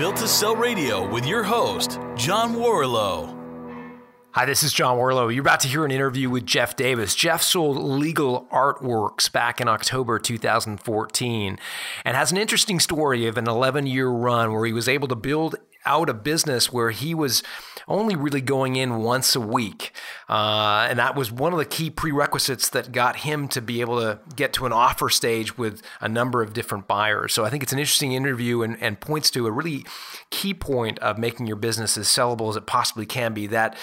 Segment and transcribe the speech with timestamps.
[0.00, 3.36] Built to Sell Radio with your host, John Warrillow.
[4.30, 5.30] Hi, this is John Warrillow.
[5.30, 7.14] You're about to hear an interview with Jeff Davis.
[7.14, 11.58] Jeff sold Legal Artworks back in October 2014
[12.06, 15.14] and has an interesting story of an 11 year run where he was able to
[15.14, 17.42] build out a business where he was
[17.88, 19.92] only really going in once a week.
[20.28, 24.00] Uh, and that was one of the key prerequisites that got him to be able
[24.00, 27.32] to get to an offer stage with a number of different buyers.
[27.32, 29.84] So I think it's an interesting interview and, and points to a really
[30.30, 33.76] key point of making your business as sellable as it possibly can be that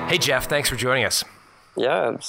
[0.10, 1.24] Hey, Jeff, thanks for joining us.
[1.78, 2.20] Yeah, I'm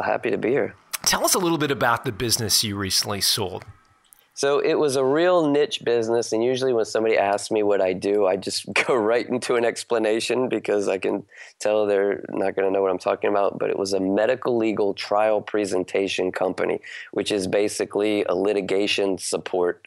[0.00, 0.74] happy to be here.
[1.04, 3.64] Tell us a little bit about the business you recently sold.
[4.34, 7.92] So it was a real niche business, and usually when somebody asks me what I
[7.92, 11.24] do, I just go right into an explanation because I can
[11.58, 13.58] tell they're not going to know what I'm talking about.
[13.58, 16.80] But it was a medical legal trial presentation company,
[17.12, 19.86] which is basically a litigation support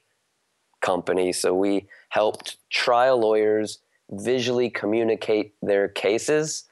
[0.82, 1.34] company.
[1.34, 3.80] So we helped trial lawyers
[4.12, 6.66] visually communicate their cases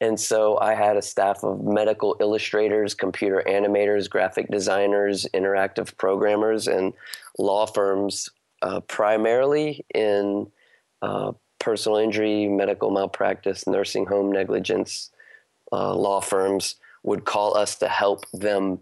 [0.00, 6.66] and so I had a staff of medical illustrators, computer animators, graphic designers, interactive programmers,
[6.68, 6.94] and
[7.38, 8.30] law firms,
[8.62, 10.50] uh, primarily in
[11.02, 15.10] uh, personal injury, medical malpractice, nursing home negligence.
[15.70, 18.78] Uh, law firms would call us to help them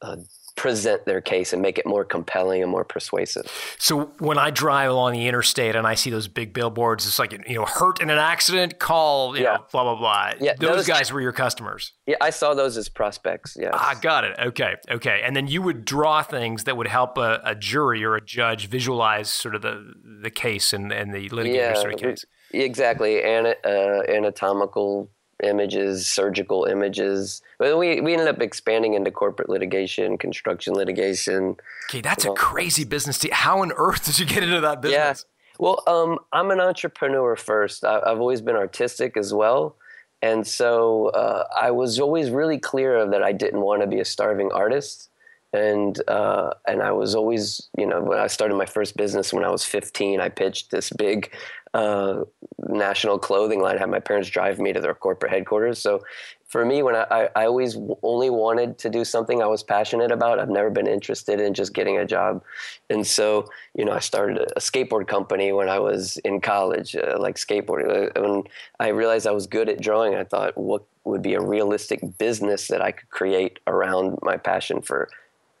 [0.00, 0.16] uh,
[0.56, 3.46] present their case and make it more compelling and more persuasive.
[3.78, 7.32] So when I drive along the interstate and I see those big billboards, it's like
[7.32, 9.56] you know, hurt in an accident, call, you yeah.
[9.56, 10.32] know, blah blah blah.
[10.40, 11.92] Yeah, those, those, guys were your customers.
[12.06, 13.56] Yeah, I saw those as prospects.
[13.60, 14.38] Yeah, I got it.
[14.38, 18.16] Okay, okay, and then you would draw things that would help a, a jury or
[18.16, 22.00] a judge visualize sort of the the case and and the litigator yeah, sort of
[22.00, 22.24] case.
[22.52, 25.10] Exactly, Ana, uh, anatomical
[25.42, 27.42] images, surgical images.
[27.58, 31.56] But we, we ended up expanding into corporate litigation, construction litigation.
[31.90, 33.24] Okay, that's a crazy business.
[33.32, 35.24] How on earth did you get into that business?
[35.26, 35.32] Yeah.
[35.58, 37.84] Well, um, I'm an entrepreneur first.
[37.84, 39.76] I, have always been artistic as well.
[40.22, 44.00] And so uh, I was always really clear of that I didn't want to be
[44.00, 45.10] a starving artist.
[45.56, 49.44] And uh, and I was always, you know, when I started my first business when
[49.44, 51.32] I was 15, I pitched this big
[51.72, 52.24] uh,
[52.68, 53.76] national clothing line.
[53.76, 55.78] I had my parents drive me to their corporate headquarters.
[55.78, 56.02] So
[56.48, 60.38] for me, when I, I always only wanted to do something I was passionate about,
[60.38, 62.42] I've never been interested in just getting a job.
[62.88, 67.16] And so, you know, I started a skateboard company when I was in college, uh,
[67.18, 68.16] like skateboarding.
[68.16, 68.42] Uh, when
[68.78, 72.68] I realized I was good at drawing, I thought, what would be a realistic business
[72.68, 75.08] that I could create around my passion for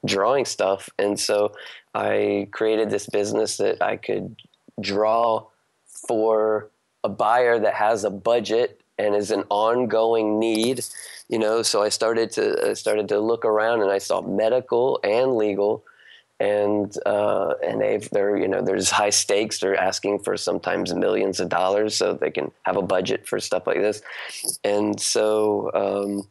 [0.04, 0.88] drawing stuff?
[0.98, 1.52] And so
[1.94, 4.36] I created this business that I could
[4.80, 5.46] draw
[6.06, 6.70] for
[7.04, 10.84] a buyer that has a budget and is an ongoing need
[11.28, 15.00] you know so i started to I started to look around and i saw medical
[15.04, 15.84] and legal
[16.38, 21.40] and uh, and they've they're you know there's high stakes they're asking for sometimes millions
[21.40, 24.02] of dollars so they can have a budget for stuff like this
[24.62, 26.28] and so um,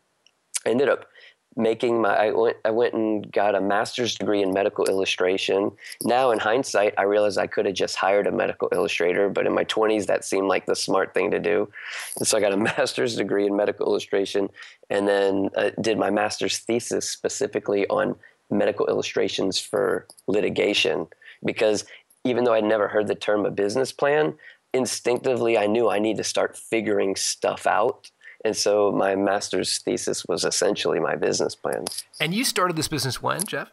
[0.65, 1.07] ended up
[1.55, 5.71] making my I went I went and got a master's degree in medical illustration.
[6.03, 9.53] Now in hindsight, I realize I could have just hired a medical illustrator, but in
[9.53, 11.69] my 20s that seemed like the smart thing to do.
[12.17, 14.49] And so I got a master's degree in medical illustration
[14.89, 18.15] and then uh, did my master's thesis specifically on
[18.49, 21.07] medical illustrations for litigation
[21.43, 21.85] because
[22.23, 24.35] even though I'd never heard the term a business plan,
[24.73, 28.11] instinctively I knew I need to start figuring stuff out
[28.45, 31.85] and so my master's thesis was essentially my business plan.
[32.19, 33.71] And you started this business when, Jeff?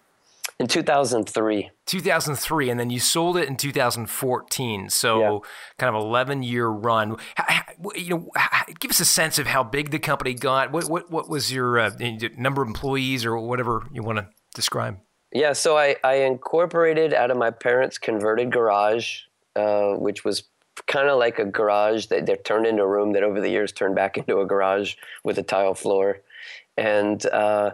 [0.58, 1.70] In 2003.
[1.84, 4.88] 2003, and then you sold it in 2014.
[4.88, 5.38] So, yeah.
[5.78, 7.16] kind of 11 year run.
[7.94, 8.30] You know,
[8.80, 10.72] give us a sense of how big the company got.
[10.72, 11.90] What what what was your uh,
[12.38, 14.98] number of employees or whatever you want to describe?
[15.32, 19.20] Yeah, so I, I incorporated out of my parents' converted garage,
[19.56, 20.44] uh, which was
[20.86, 23.72] kind of like a garage that they're turned into a room that over the years
[23.72, 26.20] turned back into a garage with a tile floor.
[26.76, 27.72] And uh,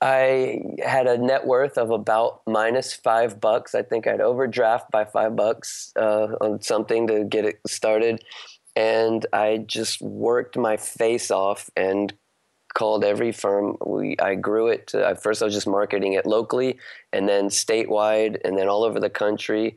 [0.00, 3.74] I had a net worth of about minus five bucks.
[3.74, 8.22] I think I'd overdraft by five bucks uh, on something to get it started.
[8.78, 12.12] and I just worked my face off and
[12.74, 13.76] called every firm.
[13.84, 14.88] We I grew it.
[14.88, 16.78] To, at first, I was just marketing it locally,
[17.12, 19.76] and then statewide, and then all over the country.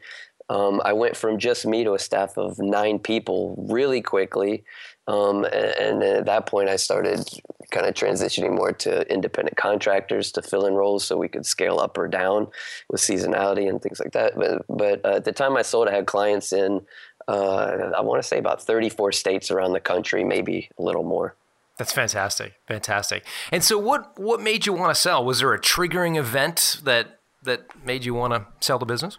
[0.51, 4.65] Um, I went from just me to a staff of nine people really quickly.
[5.07, 7.25] Um, and, and, at that point, I started
[7.71, 11.79] kind of transitioning more to independent contractors to fill in roles so we could scale
[11.79, 12.47] up or down
[12.89, 14.35] with seasonality and things like that.
[14.35, 16.81] But, but uh, at the time I sold, I had clients in,
[17.29, 21.35] uh, I want to say about 34 states around the country, maybe a little more.
[21.77, 23.25] That's fantastic, fantastic.
[23.51, 25.25] And so, what what made you want to sell?
[25.25, 29.17] Was there a triggering event that that made you want to sell the business?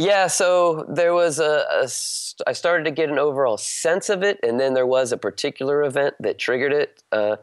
[0.00, 1.38] Yeah, so there was.
[1.40, 5.82] I started to get an overall sense of it, and then there was a particular
[5.82, 7.02] event that triggered it.
[7.12, 7.36] Uh,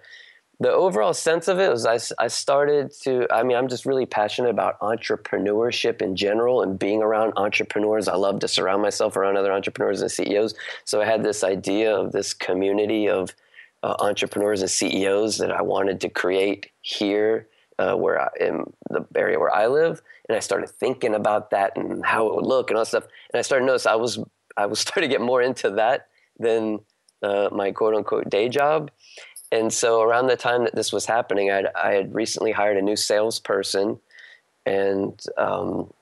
[0.59, 4.07] the overall sense of it was I, I started to i mean i'm just really
[4.07, 9.37] passionate about entrepreneurship in general and being around entrepreneurs i love to surround myself around
[9.37, 13.35] other entrepreneurs and ceos so i had this idea of this community of
[13.83, 19.05] uh, entrepreneurs and ceos that i wanted to create here uh, where I, in the
[19.15, 22.69] area where i live and I started thinking about that and how it would look
[22.69, 23.07] and all that stuff.
[23.33, 24.19] And I started to notice I was
[24.55, 26.07] I was starting to get more into that
[26.39, 26.79] than
[27.23, 28.91] uh, my quote unquote day job.
[29.51, 32.81] And so around the time that this was happening, I'd, I had recently hired a
[32.81, 33.97] new salesperson,
[34.65, 35.93] and um,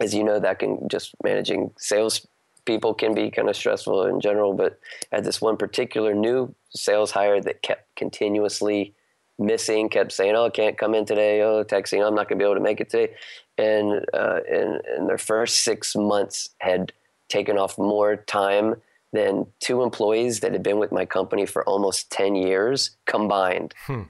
[0.00, 2.26] as you know, that can just managing sales
[2.64, 4.52] people can be kind of stressful in general.
[4.52, 4.80] But
[5.12, 8.94] I had this one particular new sales hire that kept continuously
[9.38, 12.44] missing, kept saying, "Oh, I can't come in today." Oh, texting, "I'm not going to
[12.44, 13.14] be able to make it today."
[13.58, 16.92] And uh, in, in their first six months, had
[17.28, 18.76] taken off more time
[19.12, 23.74] than two employees that had been with my company for almost ten years combined.
[23.86, 24.02] Hmm.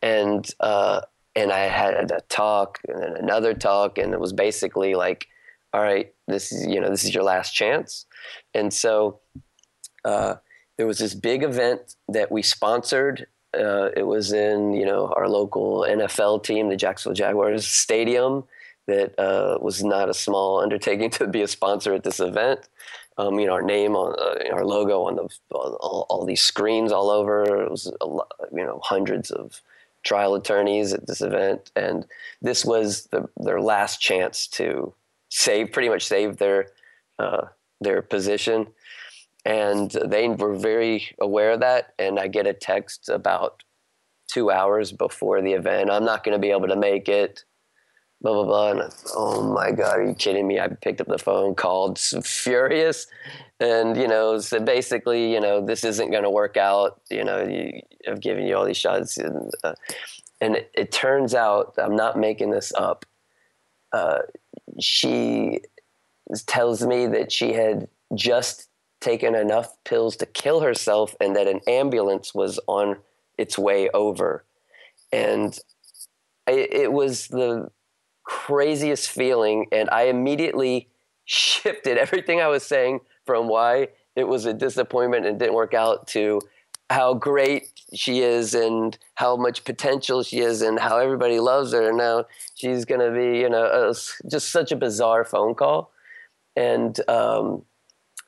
[0.00, 1.00] And uh,
[1.34, 5.26] and I had a talk and then another talk, and it was basically like,
[5.72, 8.06] "All right, this is you know this is your last chance."
[8.54, 9.20] And so.
[10.04, 10.36] Uh,
[10.76, 13.26] there was this big event that we sponsored
[13.58, 18.44] uh, it was in you know our local NFL team, the Jacksonville Jaguars stadium.
[18.86, 22.68] That uh, was not a small undertaking to be a sponsor at this event.
[23.16, 26.42] Um, you know, our name on uh, our logo on the on all, all, these
[26.42, 27.62] screens all over.
[27.62, 29.62] It was lot, you know hundreds of
[30.02, 32.04] trial attorneys at this event, and
[32.42, 34.92] this was the, their last chance to
[35.30, 36.68] save, pretty much save their
[37.18, 37.46] uh,
[37.80, 38.66] their position
[39.44, 43.62] and they were very aware of that and i get a text about
[44.26, 47.44] two hours before the event i'm not going to be able to make it
[48.24, 51.06] blah blah blah and I, oh my god are you kidding me i picked up
[51.06, 53.06] the phone called furious
[53.60, 57.44] and you know said basically you know this isn't going to work out you know
[57.44, 59.74] you, i've given you all these shots and, uh,
[60.40, 63.04] and it, it, turns out i'm not making this up
[63.92, 64.22] uh,
[64.80, 65.60] she
[66.46, 68.68] tells me that she had just
[69.00, 72.96] taken enough pills to kill herself and that an ambulance was on
[73.38, 74.44] its way over.
[75.12, 75.56] And
[76.46, 77.70] it, it was the
[78.24, 79.66] craziest feeling.
[79.72, 80.88] And I immediately
[81.24, 86.06] shifted everything I was saying from why it was a disappointment and didn't work out
[86.08, 86.40] to
[86.90, 91.88] how great she is and how much potential she is and how everybody loves her.
[91.88, 93.94] And now she's going to be, you know, a,
[94.28, 95.90] just such a bizarre phone call.
[96.56, 97.64] And um,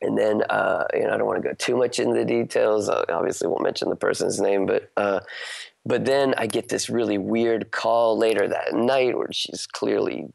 [0.02, 2.88] and then uh, you know I don't want to go too much into the details.
[2.88, 5.20] Obviously won't mention the person's name, but uh,
[5.86, 10.26] but then I get this really weird call later that night where she's clearly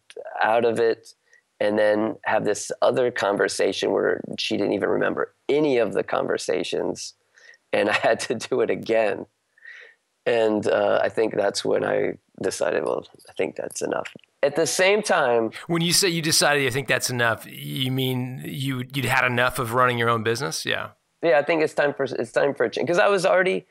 [0.41, 1.13] out of it,
[1.59, 7.15] and then have this other conversation where she didn't even remember any of the conversations,
[7.73, 9.25] and I had to do it again.
[10.25, 14.13] And uh, I think that's when I decided, well, I think that's enough.
[14.43, 18.41] At the same time when you say you decided you think that's enough you mean
[18.43, 20.65] you you'd had enough of running your own business?
[20.65, 20.89] Yeah.
[21.21, 23.67] Yeah i think it's time for it's time for a change because i was already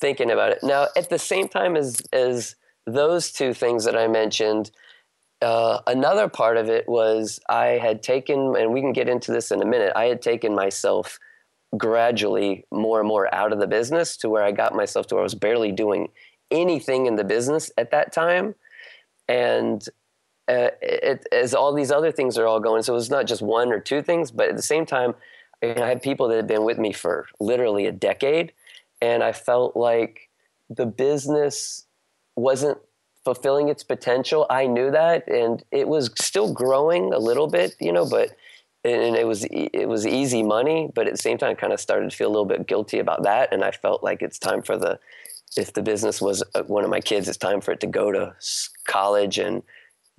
[0.00, 4.06] thinking about it now at the same time as as those two things that i
[4.06, 4.70] mentioned
[5.42, 9.50] uh, another part of it was i had taken and we can get into this
[9.50, 11.18] in a minute i had taken myself
[11.76, 15.22] gradually more and more out of the business to where i got myself to where
[15.22, 16.08] i was barely doing
[16.50, 18.54] anything in the business at that time
[19.28, 19.88] and
[20.48, 22.82] uh, it, as all these other things are all going.
[22.82, 25.14] So it's not just one or two things, but at the same time,
[25.62, 28.52] I had people that had been with me for literally a decade,
[29.04, 30.30] and I felt like
[30.70, 31.86] the business
[32.36, 32.78] wasn't
[33.24, 34.46] fulfilling its potential.
[34.48, 38.30] I knew that, and it was still growing a little bit, you know, but
[38.82, 41.80] and it was it was easy money, but at the same time, I kind of
[41.80, 44.62] started to feel a little bit guilty about that, and I felt like it's time
[44.62, 44.98] for the
[45.56, 48.10] if the business was uh, one of my kids, it's time for it to go
[48.10, 48.34] to
[48.86, 49.62] college and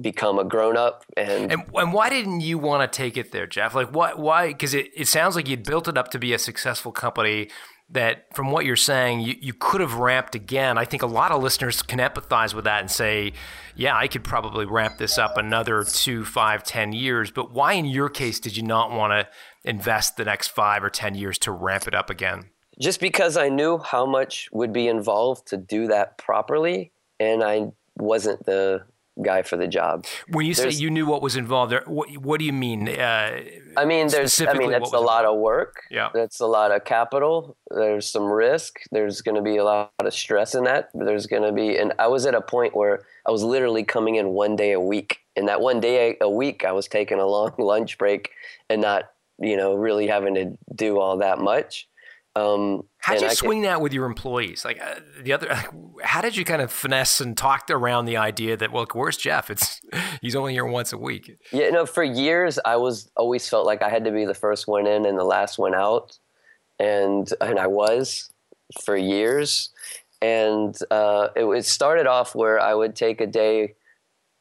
[0.01, 3.47] become a grown up and, and and why didn't you want to take it there
[3.47, 6.33] jeff like why why because it, it sounds like you'd built it up to be
[6.33, 7.47] a successful company
[7.89, 10.77] that from what you're saying you, you could have ramped again.
[10.77, 13.33] I think a lot of listeners can empathize with that and say
[13.75, 17.31] yeah i could probably ramp this up another two five ten years.
[17.31, 19.27] But why in your case did you not want to
[19.69, 22.49] invest the next five or ten years to ramp it up again?
[22.79, 27.71] Just because i knew how much would be involved to do that properly and i
[27.97, 28.83] wasn't the
[29.21, 30.05] guy for the job.
[30.29, 32.89] When you there's, say you knew what was involved there, what, what do you mean?
[32.89, 33.41] Uh,
[33.77, 35.37] I mean, there's, I mean, that's a lot involved?
[35.37, 35.83] of work.
[35.89, 36.09] Yeah.
[36.13, 37.55] That's a lot of capital.
[37.71, 38.79] There's some risk.
[38.91, 40.89] There's going to be a lot of stress in that.
[40.93, 44.15] There's going to be, and I was at a point where I was literally coming
[44.15, 45.19] in one day a week.
[45.35, 48.31] And that one day a week, I was taking a long lunch break
[48.69, 51.87] and not, you know, really having to do all that much.
[52.35, 54.65] Um, How'd you I swing that with your employees?
[54.65, 55.47] Like uh, the other,
[56.03, 59.49] how did you kind of finesse and talk around the idea that, well, where's Jeff?
[59.49, 59.79] It's
[60.21, 61.37] he's only here once a week.
[61.53, 61.85] Yeah, no.
[61.85, 65.05] For years, I was always felt like I had to be the first one in
[65.05, 66.17] and the last one out,
[66.77, 68.33] and and I was
[68.83, 69.69] for years.
[70.21, 73.75] And uh, it, it started off where I would take a day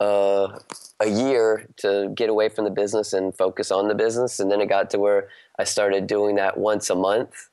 [0.01, 0.59] uh,
[1.01, 4.41] a year to get away from the business and focus on the business.
[4.41, 7.51] And then it got to where I started doing that once a month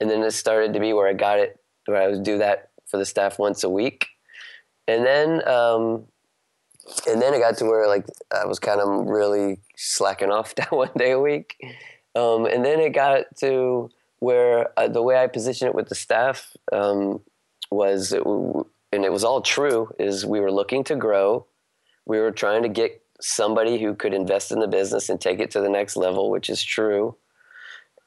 [0.00, 2.70] and then it started to be where I got it where I would do that
[2.86, 4.08] for the staff once a week,
[4.88, 6.06] and then um,
[7.08, 10.72] and then it got to where like I was kind of really slacking off that
[10.72, 11.56] one day a week,
[12.14, 15.94] um, and then it got to where uh, the way I positioned it with the
[15.94, 17.20] staff um,
[17.70, 21.46] was, it, and it was all true, is we were looking to grow,
[22.06, 25.50] we were trying to get somebody who could invest in the business and take it
[25.50, 27.16] to the next level, which is true.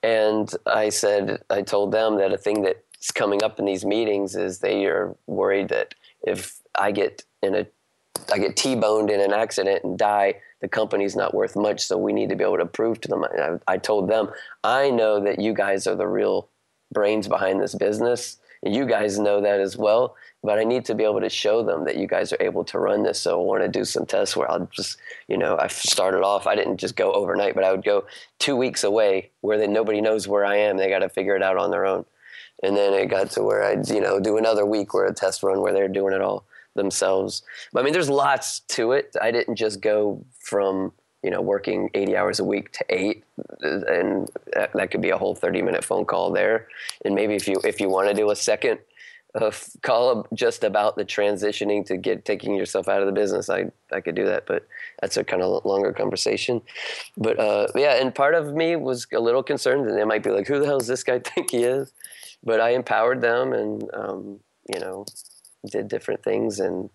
[0.01, 4.35] And I said, I told them that a thing that's coming up in these meetings
[4.35, 7.67] is they are worried that if I get in a,
[8.31, 11.81] I get T-boned in an accident and die, the company's not worth much.
[11.81, 13.23] So we need to be able to prove to them.
[13.23, 14.29] I, I told them,
[14.63, 16.49] I know that you guys are the real
[16.91, 18.37] brains behind this business.
[18.63, 21.83] You guys know that as well but I need to be able to show them
[21.85, 23.19] that you guys are able to run this.
[23.19, 24.97] So I want to do some tests where I'll just,
[25.27, 28.05] you know, I started off, I didn't just go overnight, but I would go
[28.39, 30.77] two weeks away where then nobody knows where I am.
[30.77, 32.05] They got to figure it out on their own.
[32.63, 35.43] And then it got to where I'd, you know, do another week where a test
[35.43, 37.41] run where they're doing it all themselves.
[37.73, 39.15] But I mean, there's lots to it.
[39.21, 43.23] I didn't just go from, you know, working 80 hours a week to eight,
[43.61, 46.67] and that could be a whole 30 minute phone call there.
[47.03, 48.79] And maybe if you if you want to do a second
[49.81, 54.01] call just about the transitioning to get taking yourself out of the business, I I
[54.01, 54.67] could do that, but
[55.01, 56.61] that's a kind of longer conversation.
[57.17, 60.31] But uh, yeah, and part of me was a little concerned, and they might be
[60.31, 61.91] like, "Who the hell does this guy think he is?"
[62.43, 64.39] But I empowered them, and um,
[64.73, 65.05] you know,
[65.69, 66.89] did different things, and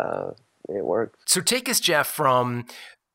[0.00, 0.30] uh,
[0.68, 1.16] it worked.
[1.26, 2.66] So take us, Jeff, from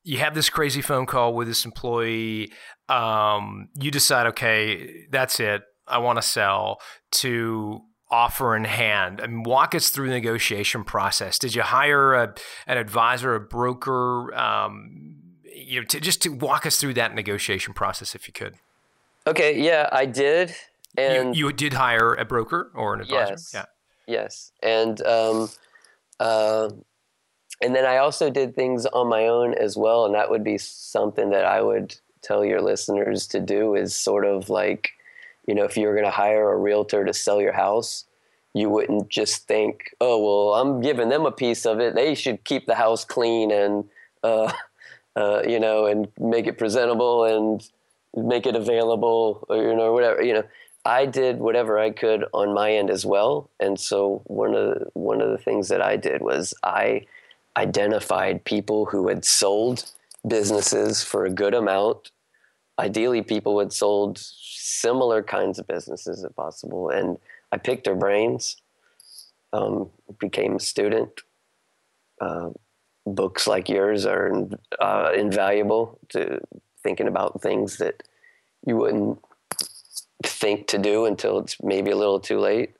[0.03, 2.51] you have this crazy phone call with this employee.
[2.89, 5.63] Um, you decide, okay, that's it.
[5.87, 6.79] I want to sell
[7.11, 7.81] to
[8.11, 9.21] offer in hand.
[9.21, 11.39] I mean, walk us through the negotiation process.
[11.39, 12.35] Did you hire a,
[12.67, 14.33] an advisor, a broker?
[14.35, 15.15] Um,
[15.55, 18.55] you know, to, just to walk us through that negotiation process, if you could.
[19.25, 19.59] Okay.
[19.59, 20.53] Yeah, I did.
[20.97, 23.31] And you, you did hire a broker or an advisor.
[23.31, 23.51] Yes.
[23.53, 23.65] Yeah.
[24.05, 24.51] Yes.
[24.61, 25.49] And um,
[26.19, 26.69] uh,
[27.61, 30.57] and then I also did things on my own as well, and that would be
[30.57, 34.93] something that I would tell your listeners to do is sort of like
[35.47, 38.05] you know, if you were going to hire a realtor to sell your house,
[38.53, 41.95] you wouldn't just think, oh, well, I'm giving them a piece of it.
[41.95, 43.85] They should keep the house clean and,
[44.23, 44.51] uh,
[45.15, 47.69] uh, you know, and make it presentable and
[48.15, 50.43] make it available or, you know, whatever, you know.
[50.85, 53.49] I did whatever I could on my end as well.
[53.57, 57.05] And so one of the, one of the things that I did was I
[57.57, 59.85] identified people who had sold
[60.27, 62.11] businesses for a good amount.
[62.79, 66.89] Ideally, people had sold similar kinds of businesses if possible.
[66.89, 67.17] And
[67.51, 68.57] I picked their brains,
[69.51, 71.21] um, became a student.
[72.19, 72.49] Uh,
[73.05, 74.31] books like yours are
[74.79, 76.39] uh, invaluable to
[76.81, 78.03] thinking about things that
[78.65, 79.19] you wouldn't
[80.23, 82.75] think to do until it's maybe a little too late.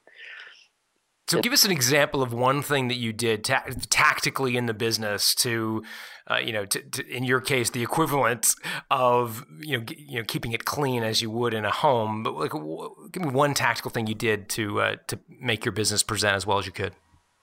[1.27, 4.74] So, give us an example of one thing that you did ta- tactically in the
[4.74, 5.82] business to,
[6.30, 8.53] uh, you know, to, to, in your case, the equivalent
[8.92, 12.24] of you know, g- you know, keeping it clean as you would in a home.
[12.24, 15.72] But like, w- give me one tactical thing you did to uh, to make your
[15.72, 16.94] business present as well as you could.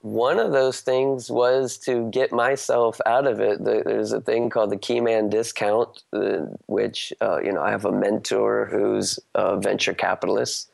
[0.02, 3.62] One of those things was to get myself out of it.
[3.64, 7.86] There's a thing called the key man discount, uh, which uh, you know I have
[7.86, 10.70] a mentor who's a venture capitalist,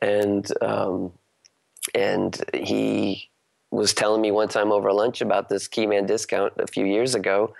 [0.00, 1.12] and um,
[1.94, 3.30] and he
[3.70, 7.54] was telling me one time over lunch about this keyman discount a few years ago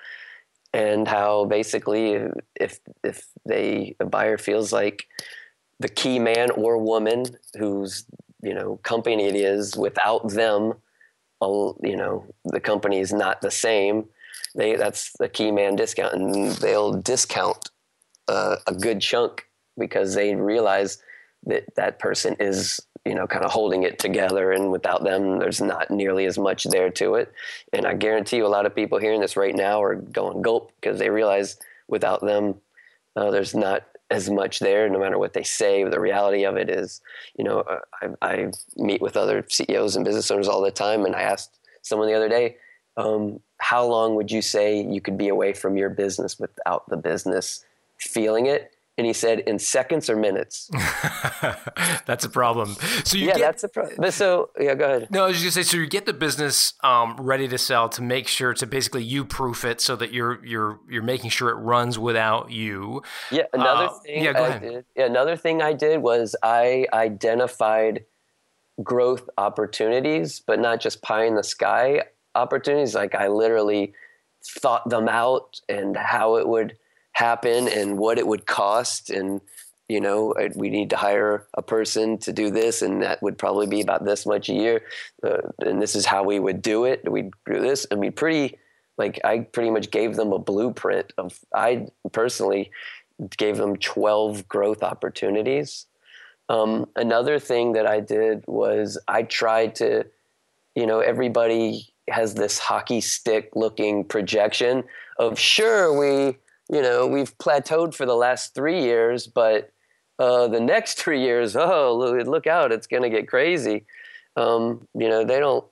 [0.73, 2.19] and how basically
[2.57, 5.07] if if they a buyer feels like
[5.79, 7.25] the key man or woman
[7.59, 8.05] whose
[8.43, 10.75] you know company it is without them
[11.41, 14.07] all you know the company is not the same
[14.55, 16.15] they that's the key man discount.
[16.15, 17.71] And they'll discount
[18.29, 19.47] uh, a good chunk
[19.79, 20.99] because they realize
[21.45, 25.61] that that person is you know kind of holding it together and without them there's
[25.61, 27.33] not nearly as much there to it.
[27.73, 30.73] And i guarantee you a lot of people hearing this right now are going gulp
[30.81, 31.57] because they realize
[31.89, 32.57] without them
[33.17, 36.69] uh, there's not as much there no matter what they say the reality of it
[36.69, 37.01] is
[37.37, 37.79] you know uh,
[38.23, 41.59] I, I, meet with other ceos and business owners all the time and i asked
[41.83, 42.57] someone the other day
[42.97, 46.97] um, how long would you say you could be away from your business without the
[46.97, 47.65] business
[47.99, 50.69] feeling it and he said in seconds or minutes.
[52.05, 52.77] that's a problem.
[53.03, 54.11] So you yeah, get, that's a problem.
[54.11, 55.11] So yeah, go ahead.
[55.11, 55.71] No, I was just gonna say.
[55.71, 59.25] So you get the business um, ready to sell to make sure to basically you
[59.25, 63.03] proof it so that you're you're you're making sure it runs without you.
[63.31, 63.45] Yeah.
[63.55, 64.23] Another uh, thing.
[64.23, 64.61] Yeah, go I ahead.
[64.61, 68.05] Did, yeah, another thing I did was I identified
[68.83, 72.03] growth opportunities, but not just pie in the sky
[72.35, 72.95] opportunities.
[72.95, 73.95] Like I literally
[74.45, 76.77] thought them out and how it would
[77.21, 79.11] happen and what it would cost.
[79.11, 79.41] And
[79.89, 83.67] you know we need to hire a person to do this and that would probably
[83.67, 84.83] be about this much a year.
[85.23, 87.11] Uh, and this is how we would do it.
[87.11, 87.87] We'd do this.
[87.91, 88.57] I mean pretty
[88.99, 92.71] like i pretty much gave them a blueprint of i personally
[93.37, 95.87] gave them 12 growth opportunities.
[96.49, 100.07] Um, another thing that i did was i tried to
[100.77, 104.85] you know everybody has this hockey stick looking projection
[105.19, 106.37] of sure we
[106.73, 109.73] you know, we've plateaued for the last three years, but
[110.19, 113.85] uh, the next three years, oh, look out, it's going to get crazy.
[114.37, 115.65] Um, you know, they don't,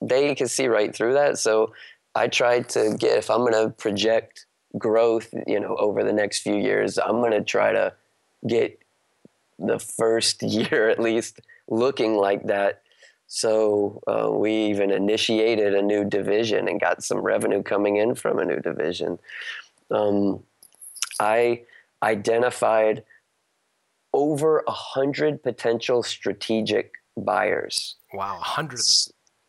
[0.00, 1.38] they can see right through that.
[1.38, 1.72] So
[2.14, 4.46] I tried to get, if I'm going to project
[4.78, 7.92] growth, you know, over the next few years, I'm going to try to
[8.46, 8.78] get
[9.58, 12.82] the first year at least looking like that.
[13.28, 18.38] So uh, we even initiated a new division and got some revenue coming in from
[18.38, 19.18] a new division
[19.90, 20.42] um,
[21.20, 21.62] I
[22.02, 23.04] identified
[24.12, 27.96] over a hundred potential strategic buyers.
[28.12, 28.80] Wow, a hundred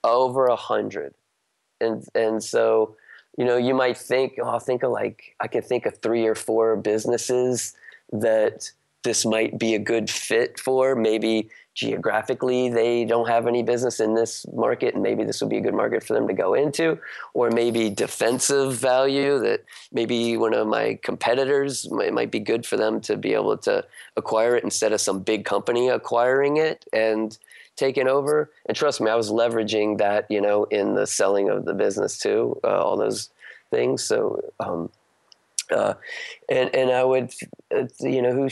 [0.03, 1.13] Over a hundred,
[1.81, 2.95] and and so
[3.37, 6.25] you know you might think, oh, I'll think of like I could think of three
[6.25, 7.75] or four businesses
[8.11, 8.71] that
[9.03, 10.95] this might be a good fit for.
[10.95, 15.59] Maybe geographically they don't have any business in this market and maybe this would be
[15.59, 16.97] a good market for them to go into.
[17.35, 22.77] Or maybe defensive value that maybe one of my competitors might, might be good for
[22.77, 23.85] them to be able to
[24.15, 27.37] acquire it instead of some big company acquiring it and
[27.75, 28.49] taking over.
[28.65, 32.17] And trust me i was leveraging that you know in the selling of the business
[32.17, 33.29] too uh, all those
[33.69, 34.03] things.
[34.03, 34.89] So um,
[35.71, 35.93] uh,
[36.49, 37.33] and and I would,
[37.75, 38.49] uh, you know, who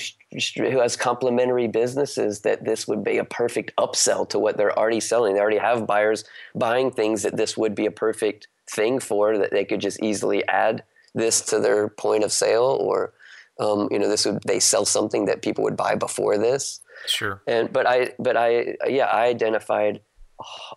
[0.57, 4.99] who has complementary businesses that this would be a perfect upsell to what they're already
[4.99, 5.33] selling.
[5.33, 9.51] They already have buyers buying things that this would be a perfect thing for that
[9.51, 13.13] they could just easily add this to their point of sale or
[13.59, 16.81] um, you know this would they sell something that people would buy before this.
[17.07, 17.41] Sure.
[17.47, 20.01] And but i but i yeah i identified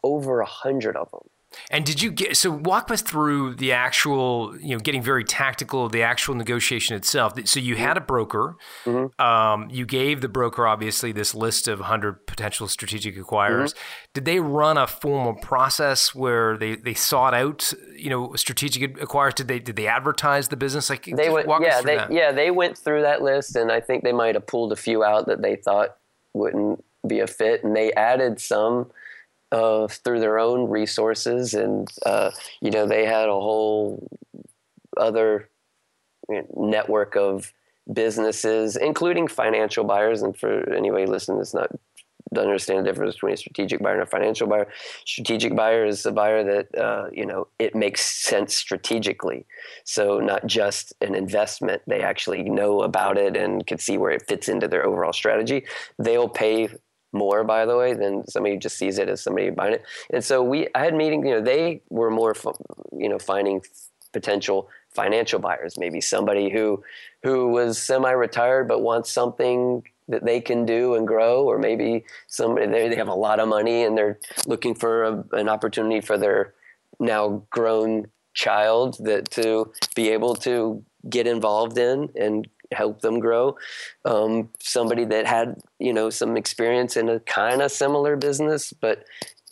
[0.02, 1.28] over a hundred of them
[1.70, 5.88] and did you get so walk us through the actual, you know, getting very tactical,
[5.88, 7.32] the actual negotiation itself.
[7.44, 8.56] So you had a broker.
[8.84, 9.20] Mm-hmm.
[9.20, 13.72] Um, you gave the broker obviously this list of 100 potential strategic acquirers.
[13.72, 14.08] Mm-hmm.
[14.14, 19.34] Did they run a formal process where they, they sought out, you know, strategic acquirers?
[19.34, 20.90] Did they did they advertise the business?
[20.90, 22.12] Like they went, yeah, they, that.
[22.12, 25.02] yeah, they went through that list, and I think they might have pulled a few
[25.02, 25.96] out that they thought
[26.34, 28.90] wouldn't be a fit, and they added some
[29.52, 32.30] uh, through their own resources, and uh,
[32.60, 34.08] you know they had a whole
[34.96, 35.48] other
[36.56, 37.52] network of
[37.92, 40.22] businesses, including financial buyers.
[40.22, 41.70] And for anybody listening that's not
[42.34, 44.68] to understand the difference between a strategic buyer and a financial buyer.
[45.06, 49.46] Strategic buyer is a buyer that uh, you know it makes sense strategically.
[49.84, 54.26] So not just an investment; they actually know about it and can see where it
[54.28, 55.64] fits into their overall strategy.
[55.98, 56.68] They'll pay
[57.12, 59.84] more, by the way, than somebody who just sees it as somebody buying it.
[60.10, 61.26] And so we, I had meetings.
[61.26, 62.34] You know, they were more,
[62.92, 63.62] you know, finding
[64.12, 65.78] potential financial buyers.
[65.78, 66.82] Maybe somebody who
[67.22, 72.66] who was semi-retired but wants something that they can do and grow, or maybe somebody
[72.66, 76.16] they, they have a lot of money and they're looking for a, an opportunity for
[76.16, 76.54] their
[76.98, 83.56] now grown child that to be able to get involved in and help them grow.
[84.04, 89.04] Um, somebody that had you know some experience in a kind of similar business, but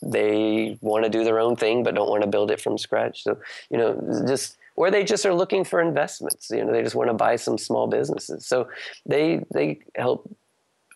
[0.03, 3.23] they want to do their own thing but don't want to build it from scratch.
[3.23, 3.39] So
[3.71, 6.51] you know, just or they just are looking for investments.
[6.51, 8.47] You know, they just want to buy some small businesses.
[8.47, 8.69] So
[9.07, 10.31] they they help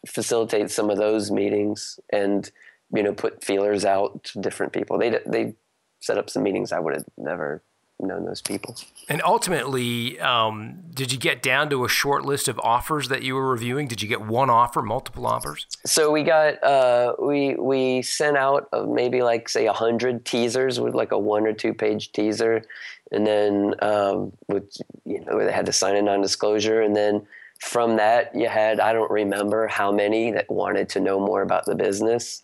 [0.06, 2.50] facilitate some of those meetings and
[2.94, 4.98] you know put feelers out to different people.
[4.98, 5.54] They they
[6.00, 7.62] set up some meetings I would have never
[8.02, 8.76] known those people.
[9.08, 13.34] And ultimately, um, did you get down to a short list of offers that you
[13.34, 13.88] were reviewing?
[13.88, 15.66] Did you get one offer, multiple offers?
[15.84, 20.80] So we got uh, we we sent out uh, maybe like say a hundred teasers
[20.80, 22.62] with like a one or two page teaser,
[23.10, 27.26] and then um, with you know they had to sign a non disclosure, and then
[27.60, 31.66] from that you had I don't remember how many that wanted to know more about
[31.66, 32.42] the business,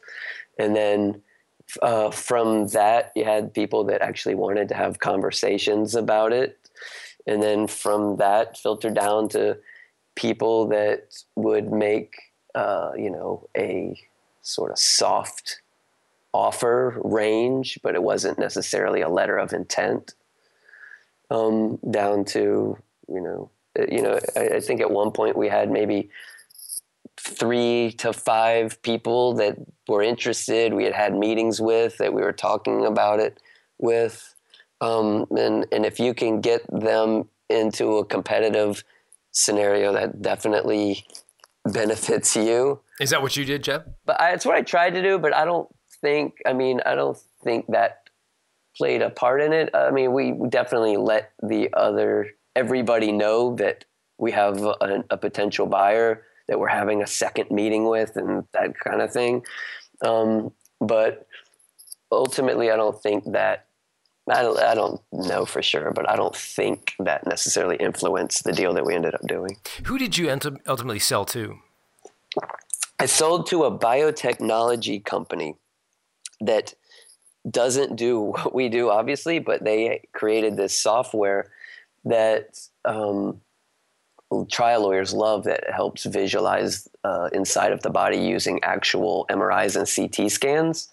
[0.59, 1.23] and then
[1.83, 6.59] uh, from that, you had people that actually wanted to have conversations about it.
[7.26, 9.59] And then from that, filtered down to
[10.14, 12.14] people that would make,
[12.55, 13.98] uh, you know, a
[14.42, 15.61] sort of soft
[16.33, 20.14] offer range, but it wasn't necessarily a letter of intent.
[21.29, 25.48] Um, down to, you know, uh, you know, I, I think at one point we
[25.48, 26.09] had maybe
[27.27, 29.57] three to five people that
[29.89, 30.73] were interested.
[30.73, 33.41] We had had meetings with that we were talking about it
[33.79, 34.35] with,
[34.81, 38.85] um, and and if you can get them into a competitive
[39.33, 41.05] scenario, that definitely
[41.65, 42.81] benefits you.
[43.01, 43.83] Is that what you did, Jeff?
[44.05, 45.19] But I, it's what I tried to do.
[45.19, 45.69] But I don't
[46.01, 46.37] think.
[46.47, 48.09] I mean, I don't think that
[48.77, 49.71] played a part in it.
[49.75, 53.85] I mean, we definitely let the other everybody know that
[54.19, 58.79] we have a, a potential buyer that we're having a second meeting with and that
[58.79, 59.45] kind of thing.
[60.03, 61.27] Um, but
[62.11, 63.67] ultimately, I don't think that.
[64.29, 68.53] I don't, I don't know for sure, but I don't think that necessarily influenced the
[68.53, 69.57] deal that we ended up doing.
[69.85, 70.29] Who did you
[70.67, 71.59] ultimately sell to?
[72.99, 75.55] I sold to a biotechnology company
[76.41, 76.75] that
[77.49, 81.53] doesn't do what we do, obviously, but they created this software
[82.05, 83.41] that um,
[84.51, 89.77] trial lawyers love that it helps visualize uh, inside of the body using actual MRIs
[89.77, 90.89] and CT scans.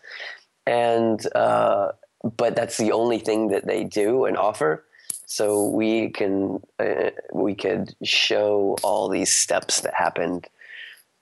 [0.65, 1.91] And uh,
[2.37, 4.85] but that's the only thing that they do and offer.
[5.25, 10.47] So we can uh, we could show all these steps that happened,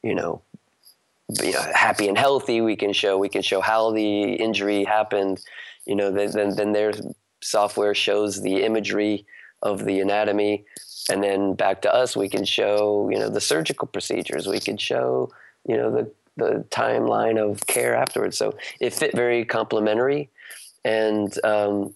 [0.04, 0.42] you know,
[1.42, 2.62] you know, happy and healthy.
[2.62, 5.42] We can show we can show how the injury happened.
[5.86, 6.94] You know, then then their
[7.42, 9.26] software shows the imagery
[9.64, 10.66] of the anatomy
[11.10, 14.48] and then back to us we can show you know the surgical procedures.
[14.48, 15.32] We could show
[15.68, 18.38] you know the the timeline of care afterwards.
[18.38, 20.30] So it fit very complementary.
[20.84, 21.94] And um,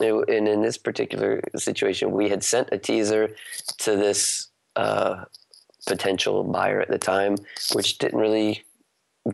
[0.00, 3.34] it, and in this particular situation we had sent a teaser
[3.78, 5.24] to this uh,
[5.86, 7.36] potential buyer at the time
[7.72, 8.62] which didn't really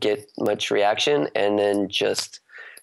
[0.01, 1.29] get much reaction.
[1.35, 2.41] And then just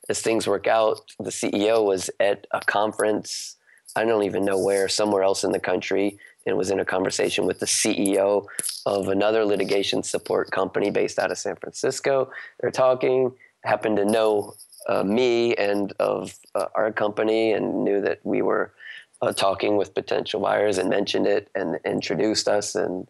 [0.09, 3.55] as things work out the ceo was at a conference
[3.95, 7.45] i don't even know where somewhere else in the country and was in a conversation
[7.45, 8.45] with the CEO
[8.85, 12.31] of another litigation support company based out of San Francisco.
[12.59, 13.31] They're talking,
[13.63, 14.55] happened to know
[14.87, 18.73] uh, me and of uh, our company and knew that we were
[19.21, 23.07] uh, talking with potential buyers and mentioned it and introduced us and,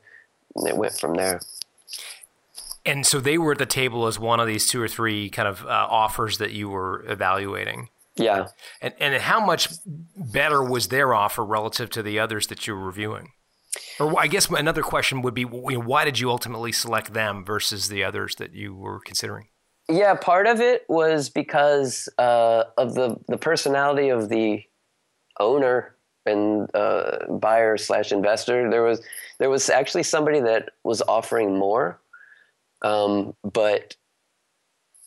[0.66, 1.40] it went from there.
[2.86, 5.48] And so they were at the table as one of these two or three kind
[5.48, 7.88] of uh, offers that you were evaluating.
[8.16, 8.48] Yeah.
[8.82, 9.70] And and how much
[10.16, 13.32] better was their offer relative to the others that you were reviewing?
[14.00, 18.04] Or I guess another question would be, why did you ultimately select them versus the
[18.04, 19.48] others that you were considering?
[19.90, 24.64] Yeah, part of it was because uh, of the the personality of the
[25.40, 25.96] owner
[26.26, 28.70] and uh, buyer slash investor.
[28.70, 29.02] There was
[29.40, 32.00] there was actually somebody that was offering more,
[32.84, 33.96] um, but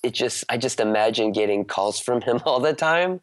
[0.04, 3.20] it just I just imagine getting calls from him all the time,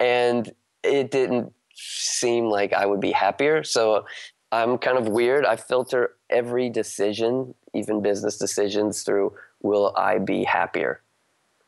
[0.00, 0.50] and
[0.82, 3.62] it didn't seem like I would be happier.
[3.62, 4.06] So
[4.50, 5.44] I'm kind of weird.
[5.44, 11.00] I filter every decision, even business decisions, through will I be happier?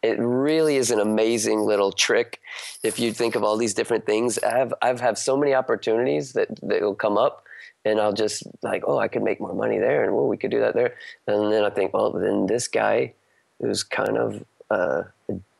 [0.02, 2.40] It really is an amazing little trick.
[2.82, 6.48] If you think of all these different things, I've I've had so many opportunities that
[6.62, 7.44] that will come up,
[7.84, 10.50] and I'll just like, oh, I could make more money there, and well, we could
[10.50, 10.94] do that there,
[11.26, 13.14] and then I think, well, then this guy
[13.60, 15.02] who's kind of uh,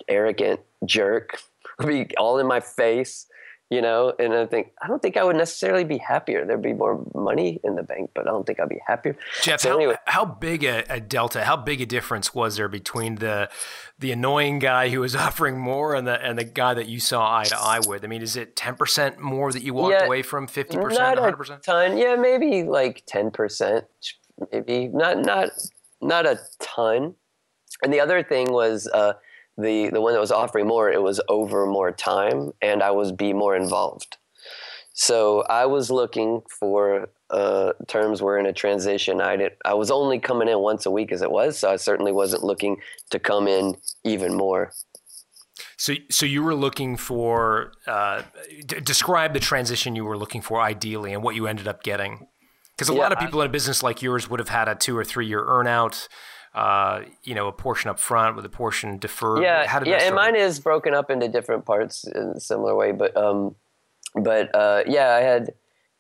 [0.09, 1.38] arrogant jerk,
[1.87, 3.27] be all in my face,
[3.70, 4.12] you know.
[4.18, 6.44] And I think I don't think I would necessarily be happier.
[6.44, 9.16] There'd be more money in the bank, but I don't think I'd be happier.
[9.42, 9.96] Jeff, so how, anyway.
[10.07, 13.50] how big a, a, delta, how big a difference was there between the
[13.98, 17.38] the annoying guy who was offering more and the and the guy that you saw
[17.38, 18.05] eye to eye with?
[18.05, 20.46] I mean, is it ten percent more that you walked yeah, away from?
[20.46, 21.62] Fifty percent, hundred percent?
[21.62, 23.85] Ton, yeah, maybe like ten percent,
[24.53, 25.50] maybe not not
[26.00, 27.14] not a ton.
[27.85, 29.12] And the other thing was uh,
[29.59, 33.12] the the one that was offering more, it was over more time, and I was
[33.12, 34.16] be more involved.
[34.94, 39.20] So I was looking for uh, terms were in a transition.
[39.20, 39.53] I did.
[39.64, 42.42] I was only coming in once a week as it was, so I certainly wasn't
[42.42, 42.77] looking
[43.11, 44.73] to come in even more.
[45.77, 48.23] So, so you were looking for uh,
[48.66, 52.29] d- describe the transition you were looking for ideally, and what you ended up getting.
[52.77, 54.68] Because a yeah, lot of people I, in a business like yours would have had
[54.68, 56.09] a two or three year earnout.
[56.55, 59.43] Uh, you know, a portion up front with a portion deferred.
[59.43, 62.93] Yeah, yeah, and mine is broken up into different parts in a similar way.
[62.93, 63.57] But, um,
[64.14, 65.53] but uh, yeah, I had,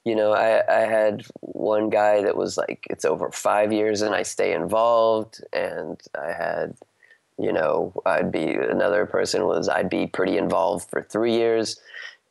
[0.04, 4.14] you know, I, I had one guy that was like, it's over five years, and
[4.14, 6.76] I stay involved, and I had
[7.38, 11.80] you know, I'd be another person was I'd be pretty involved for three years,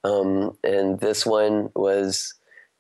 [0.04, 2.34] um, and this one was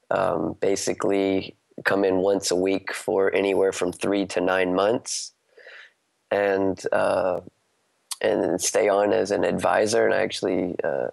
[0.10, 5.33] um, basically come in once a week for anywhere from three to nine months,
[6.34, 7.42] and uh,
[8.22, 10.06] and stay on as an advisor.
[10.06, 11.10] And I actually, uh,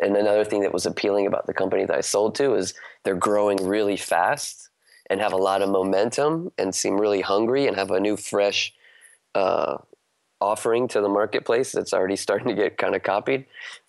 [0.00, 3.14] and another thing that was appealing about the company that I sold to is they're
[3.14, 4.68] growing really fast
[5.08, 8.72] and have a lot of momentum and seem really hungry and have a new fresh.
[9.34, 9.78] Uh,
[10.42, 13.44] offering to the marketplace that's already starting to get kind of copied.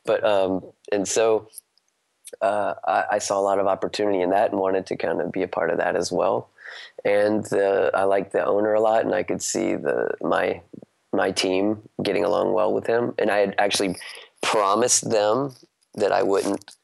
[0.06, 1.48] But um, and so
[2.41, 5.32] uh, I, I, saw a lot of opportunity in that and wanted to kind of
[5.32, 6.50] be a part of that as well.
[7.06, 10.62] And uh, I liked the owner a lot, and I could see the my
[11.14, 13.14] my team getting along well with him.
[13.18, 13.96] And I had actually
[14.42, 15.56] promised them
[15.96, 16.76] that I wouldn't.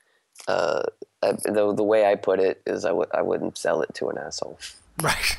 [0.47, 0.83] Uh,
[1.21, 4.17] the the way I put it is I w- I wouldn't sell it to an
[4.17, 4.59] asshole.
[5.01, 5.37] Right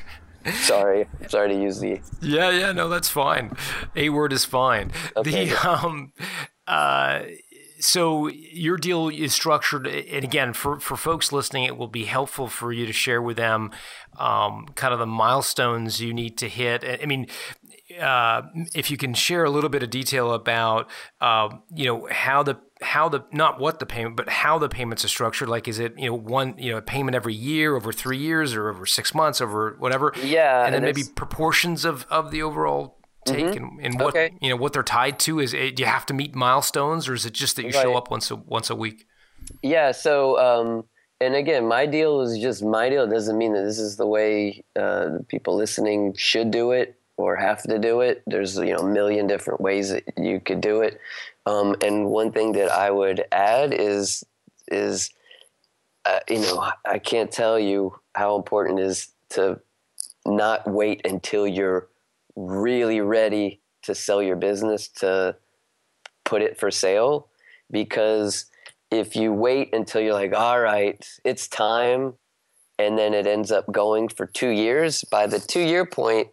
[0.53, 2.01] sorry, sorry to use the.
[2.21, 3.57] Yeah, yeah, no, that's fine.
[3.97, 4.93] A word is fine.
[5.17, 5.47] Okay.
[5.47, 6.13] The um,
[6.67, 7.23] uh,
[7.81, 12.49] so your deal is structured, and again, for for folks listening, it will be helpful
[12.49, 13.71] for you to share with them,
[14.19, 16.85] um, kind of the milestones you need to hit.
[16.85, 17.27] I mean,
[18.01, 18.43] uh,
[18.75, 22.59] if you can share a little bit of detail about, uh, you know, how the
[22.81, 25.49] how the not what the payment, but how the payments are structured.
[25.49, 28.69] Like, is it you know one you know payment every year over three years or
[28.69, 30.13] over six months over whatever?
[30.23, 32.98] Yeah, and then and maybe proportions of of the overall
[33.29, 33.79] take mm-hmm.
[33.79, 34.35] and, and what okay.
[34.41, 35.41] you know what they're tied to.
[35.41, 37.83] Is it, do you have to meet milestones or is it just that you right.
[37.83, 39.07] show up once a once a week?
[39.63, 39.93] Yeah.
[39.93, 40.39] So.
[40.39, 40.85] Um,
[41.21, 43.03] and again, my deal is just my deal.
[43.03, 47.35] It doesn't mean that this is the way uh, people listening should do it or
[47.35, 48.23] have to do it.
[48.27, 51.01] There's you know a million different ways that you could do it.
[51.45, 54.25] Um, and one thing that I would add is
[54.69, 55.11] is
[56.05, 59.61] uh, you know I can't tell you how important it is to
[60.25, 61.89] not wait until you're
[62.47, 65.37] really ready to sell your business to
[66.25, 67.29] put it for sale
[67.71, 68.47] because
[68.91, 72.15] if you wait until you're like all right it's time
[72.79, 76.29] and then it ends up going for 2 years by the 2 year point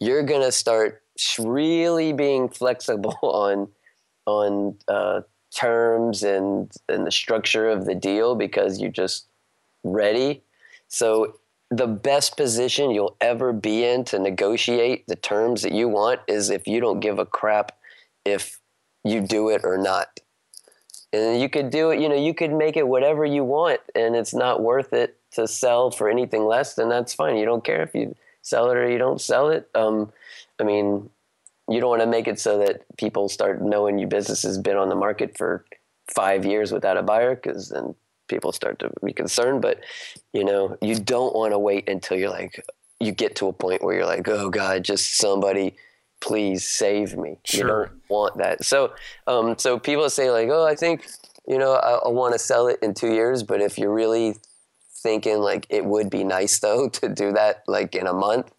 [0.00, 1.02] you're going to start
[1.38, 3.68] really being flexible on
[4.26, 5.20] on uh,
[5.54, 9.26] terms and and the structure of the deal because you're just
[9.82, 10.42] ready.
[10.88, 11.38] So
[11.76, 16.50] the best position you'll ever be in to negotiate the terms that you want is
[16.50, 17.72] if you don't give a crap
[18.24, 18.60] if
[19.02, 20.20] you do it or not.
[21.12, 24.16] And you could do it, you know, you could make it whatever you want and
[24.16, 27.36] it's not worth it to sell for anything less, then that's fine.
[27.36, 29.68] You don't care if you sell it or you don't sell it.
[29.74, 30.12] Um,
[30.60, 31.10] I mean,
[31.68, 34.76] you don't want to make it so that people start knowing your business has been
[34.76, 35.64] on the market for
[36.14, 37.94] five years without a buyer because then
[38.34, 39.62] people start to be concerned.
[39.62, 39.80] But
[40.32, 42.64] you know, you don't want to wait until you're like
[43.00, 45.76] you get to a point where you're like, oh God, just somebody
[46.20, 47.38] please save me.
[47.44, 47.60] Sure.
[47.60, 48.64] You don't want that.
[48.64, 48.94] So,
[49.26, 51.06] um, so people say like, oh, I think
[51.46, 54.36] you know I, I want to sell it in two years, but if you're really
[55.02, 58.50] thinking like it would be nice though to do that like in a month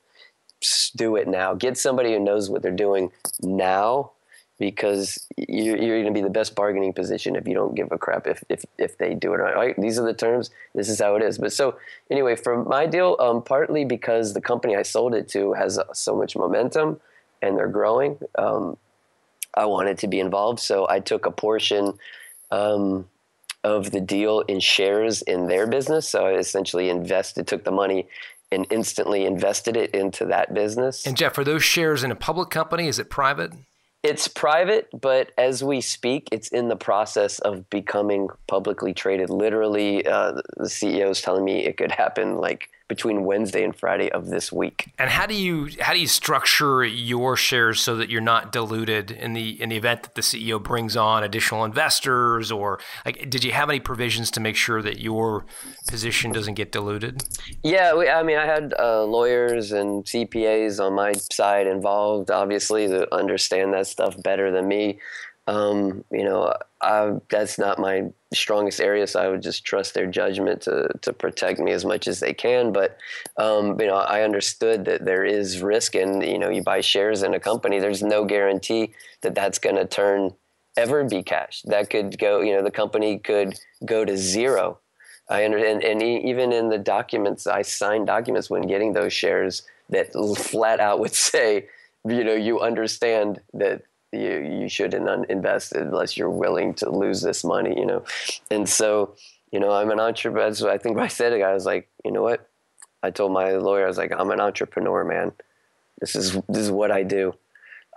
[0.95, 1.53] do it now.
[1.53, 3.11] Get somebody who knows what they're doing
[3.41, 4.13] now
[4.57, 7.97] because you're, you're going to be the best bargaining position if you don't give a
[7.97, 9.55] crap if, if, if they do it right.
[9.55, 9.81] right.
[9.81, 10.49] These are the terms.
[10.73, 11.37] This is how it is.
[11.37, 11.77] But so
[12.09, 15.93] anyway, for my deal, um, partly because the company I sold it to has uh,
[15.93, 17.01] so much momentum
[17.41, 18.77] and they're growing, um,
[19.53, 20.59] I wanted to be involved.
[20.59, 21.93] So I took a portion
[22.51, 23.07] um,
[23.63, 26.07] of the deal in shares in their business.
[26.07, 28.07] So I essentially invested, took the money
[28.51, 31.05] and instantly invested it into that business.
[31.05, 32.87] And Jeff, are those shares in a public company?
[32.87, 33.51] Is it private?
[34.05, 39.31] It's private, but as we speak, it's in the process of becoming publicly traded.
[39.31, 44.11] Literally, uh, the CEO is telling me it could happen like between Wednesday and Friday
[44.11, 44.93] of this week.
[44.99, 49.09] And how do you how do you structure your shares so that you're not diluted
[49.09, 53.43] in the in the event that the CEO brings on additional investors or like did
[53.43, 55.45] you have any provisions to make sure that your
[55.87, 57.23] position doesn't get diluted?
[57.63, 62.87] Yeah, we, I mean I had uh, lawyers and CPAs on my side involved obviously
[62.87, 64.99] to understand that stuff better than me.
[65.47, 70.08] Um, you know, I, that's not my strongest area, so I would just trust their
[70.08, 72.71] judgment to to protect me as much as they can.
[72.71, 72.97] But
[73.38, 77.21] um, you know, I understood that there is risk, and you know, you buy shares
[77.21, 77.79] in a company.
[77.79, 80.34] There's no guarantee that that's going to turn
[80.77, 81.62] ever be cash.
[81.65, 82.41] That could go.
[82.41, 84.79] You know, the company could go to zero.
[85.29, 89.63] I understand, and, and even in the documents, I signed documents when getting those shares
[89.89, 91.67] that flat out would say,
[92.03, 97.43] you know, you understand that you you shouldn't invest unless you're willing to lose this
[97.43, 98.03] money, you know.
[98.49, 99.15] And so,
[99.51, 100.53] you know, I'm an entrepreneur.
[100.53, 101.41] So I think I said it.
[101.41, 102.49] I was like, you know what?
[103.03, 105.33] I told my lawyer, I was like, I'm an entrepreneur, man.
[105.99, 107.33] This is this is what I do.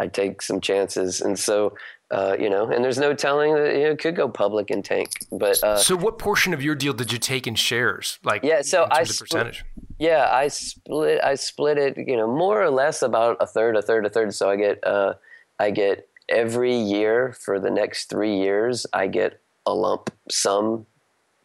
[0.01, 1.75] I take some chances, and so
[2.11, 4.83] uh, you know, and there's no telling that you know, it could go public and
[4.83, 5.11] tank.
[5.31, 8.19] But uh, so, what portion of your deal did you take in shares?
[8.25, 9.65] Like, yeah, so I split, percentage.
[9.99, 11.23] Yeah, I split.
[11.23, 11.99] I split it.
[11.99, 14.35] You know, more or less about a third, a third, a third.
[14.35, 15.15] So I get, uh,
[15.59, 20.87] I get every year for the next three years, I get a lump sum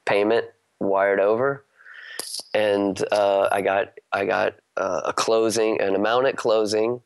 [0.05, 0.45] payment
[0.79, 1.63] wired over,
[2.53, 7.01] and uh, I got I got uh, a closing an amount at closing.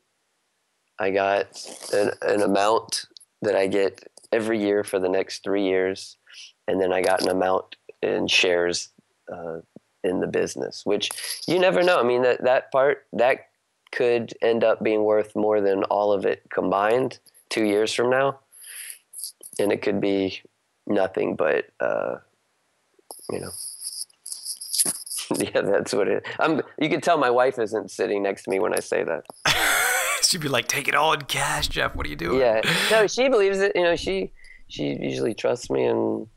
[1.00, 1.48] I got
[1.94, 3.06] an, an amount
[3.42, 6.18] that I get every year for the next three years,
[6.68, 8.90] and then I got an amount in shares
[9.32, 9.60] uh,
[10.04, 11.10] in the business, which
[11.48, 12.00] you never know.
[12.00, 13.48] I mean that that part that
[13.92, 17.20] could end up being worth more than all of it combined
[17.50, 18.40] two years from now,
[19.60, 20.42] and it could be
[20.86, 22.16] nothing but uh,
[23.32, 23.52] you know.
[25.38, 26.26] yeah, that's what it.
[26.40, 26.62] I'm.
[26.80, 29.26] You can tell my wife isn't sitting next to me when I say that.
[30.24, 31.96] She'd be like, "Take it all in cash, Jeff.
[31.96, 33.74] What are you doing?" Yeah, no, she believes it.
[33.76, 34.32] You know, she
[34.70, 36.28] she usually trusts me and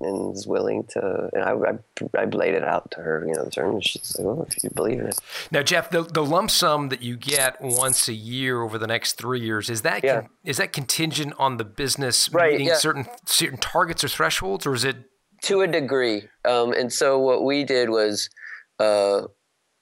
[0.00, 1.28] and is willing to.
[1.32, 3.84] And I, I, I laid it out to her, you know, the terms.
[3.84, 5.18] She's like, "Oh, if you believe in it."
[5.50, 9.14] Now, Jeff, the, the lump sum that you get once a year over the next
[9.14, 10.20] three years is that yeah.
[10.20, 12.76] con- is that contingent on the business right, meeting yeah.
[12.76, 14.96] certain certain targets or thresholds, or is it
[15.42, 16.22] to a degree?
[16.44, 18.30] Um, and so what we did was
[18.78, 19.22] uh,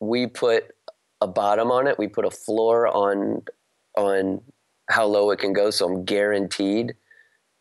[0.00, 0.64] we put
[1.20, 1.98] a bottom on it.
[1.98, 3.42] We put a floor on
[3.98, 4.40] on
[4.88, 6.94] how low it can go, so I'm guaranteed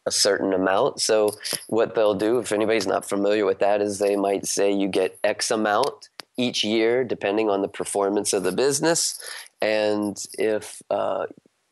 [0.08, 1.02] a certain amount.
[1.02, 1.36] So
[1.68, 5.20] what they'll do, if anybody's not familiar with that, is they might say you get
[5.24, 9.20] X amount each year, depending on the performance of the business,
[9.62, 11.26] and if uh,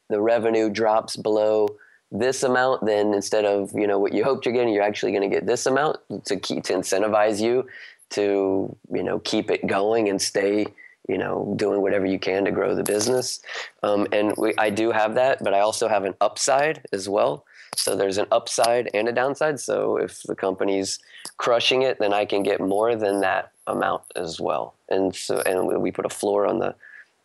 [0.10, 1.67] the revenue drops below
[2.12, 5.30] this amount, then instead of you know what you hoped you're getting, you're actually going
[5.30, 7.67] to get this amount to keep to incentivize you
[8.12, 10.65] to you know keep it going and stay
[11.08, 13.41] you know doing whatever you can to grow the business.
[13.84, 17.45] Um, and we, I do have that, but I also have an upside as well.
[17.75, 19.60] So there's an upside and a downside.
[19.60, 20.99] So if the company's
[21.38, 24.75] crushing it, then I can get more than that amount as well.
[24.89, 26.75] And so and we put a floor on the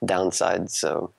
[0.04, 0.70] downside.
[0.70, 1.12] So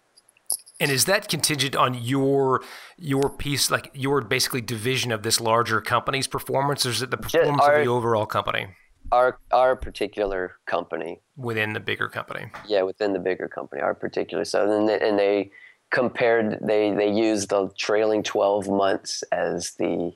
[0.81, 2.63] and is that contingent on your
[2.97, 7.17] your piece, like your basically division of this larger company's performance, or is it the
[7.17, 8.67] performance our, of the overall company?
[9.11, 12.47] Our our particular company within the bigger company.
[12.67, 14.43] Yeah, within the bigger company, our particular.
[14.43, 15.51] So then, they, and they
[15.91, 20.13] compared they they used the trailing 12 months as the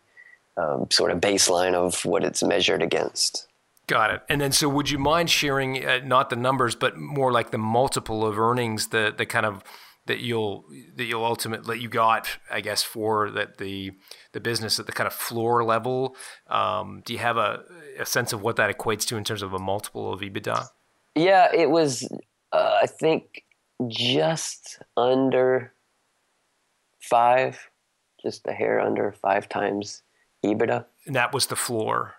[0.58, 3.48] um, sort of baseline of what it's measured against.
[3.88, 4.22] Got it.
[4.30, 7.58] And then so would you mind sharing uh, not the numbers but more like the
[7.58, 9.64] multiple of earnings the the kind of
[10.08, 13.92] that you'll that you'll ultimately you got i guess for that the
[14.34, 16.16] the business at the kind of floor level?
[16.48, 17.64] Um, do you have a,
[18.00, 20.68] a sense of what that equates to in terms of a multiple of ebitda?
[21.16, 22.08] Yeah it was
[22.52, 23.45] uh, i think
[23.88, 25.74] just under
[27.02, 27.70] five,
[28.22, 30.04] just a hair under five times
[30.44, 30.86] EBITDA.
[31.06, 32.16] And that was the floor.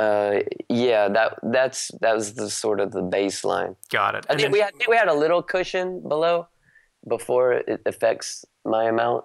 [0.00, 3.74] Uh, yeah, that that's that was the sort of the baseline.
[3.90, 4.26] Got it.
[4.28, 6.46] I think then, we had we had a little cushion below
[7.08, 9.24] before it affects my amount,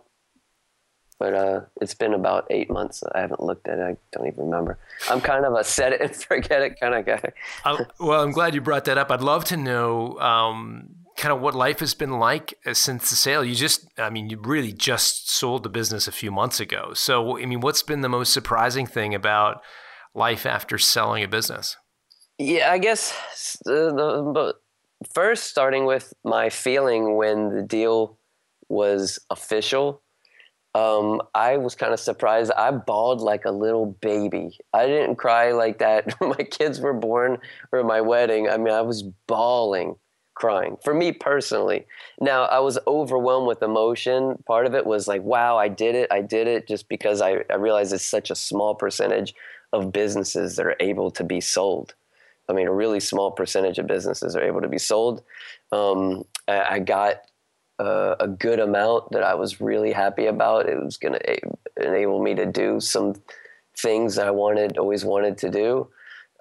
[1.20, 3.04] but uh, it's been about eight months.
[3.14, 3.84] I haven't looked at it.
[3.84, 4.80] I don't even remember.
[5.12, 7.32] I'm kind of a set it and forget it kind of guy.
[7.66, 9.12] uh, well, I'm glad you brought that up.
[9.12, 10.18] I'd love to know.
[10.20, 13.46] Um, kind of what life has been like uh, since the sale.
[13.46, 16.92] You just, I mean, you really just sold the business a few months ago.
[16.94, 19.62] So, I mean, what's been the most surprising thing about
[20.14, 21.78] life after selling a business?
[22.38, 23.18] Yeah, I guess
[23.64, 24.56] the, the
[25.14, 28.20] first starting with my feeling when the deal
[28.68, 30.02] was official.
[30.76, 32.52] Um, I was kind of surprised.
[32.52, 34.58] I bawled like a little baby.
[34.74, 37.38] I didn't cry like that when my kids were born
[37.72, 38.50] or my wedding.
[38.50, 39.96] I mean, I was bawling
[40.36, 41.86] crying for me personally.
[42.20, 44.42] Now, I was overwhelmed with emotion.
[44.48, 46.12] Part of it was like, wow, I did it.
[46.12, 49.34] I did it just because I, I realized it's such a small percentage
[49.72, 51.94] of businesses that are able to be sold.
[52.50, 55.24] I mean, a really small percentage of businesses are able to be sold.
[55.72, 57.22] Um, I, I got
[57.80, 60.68] uh, a good amount that I was really happy about.
[60.68, 61.40] It was going to
[61.78, 63.16] enable me to do some
[63.78, 65.88] things I wanted, always wanted to do.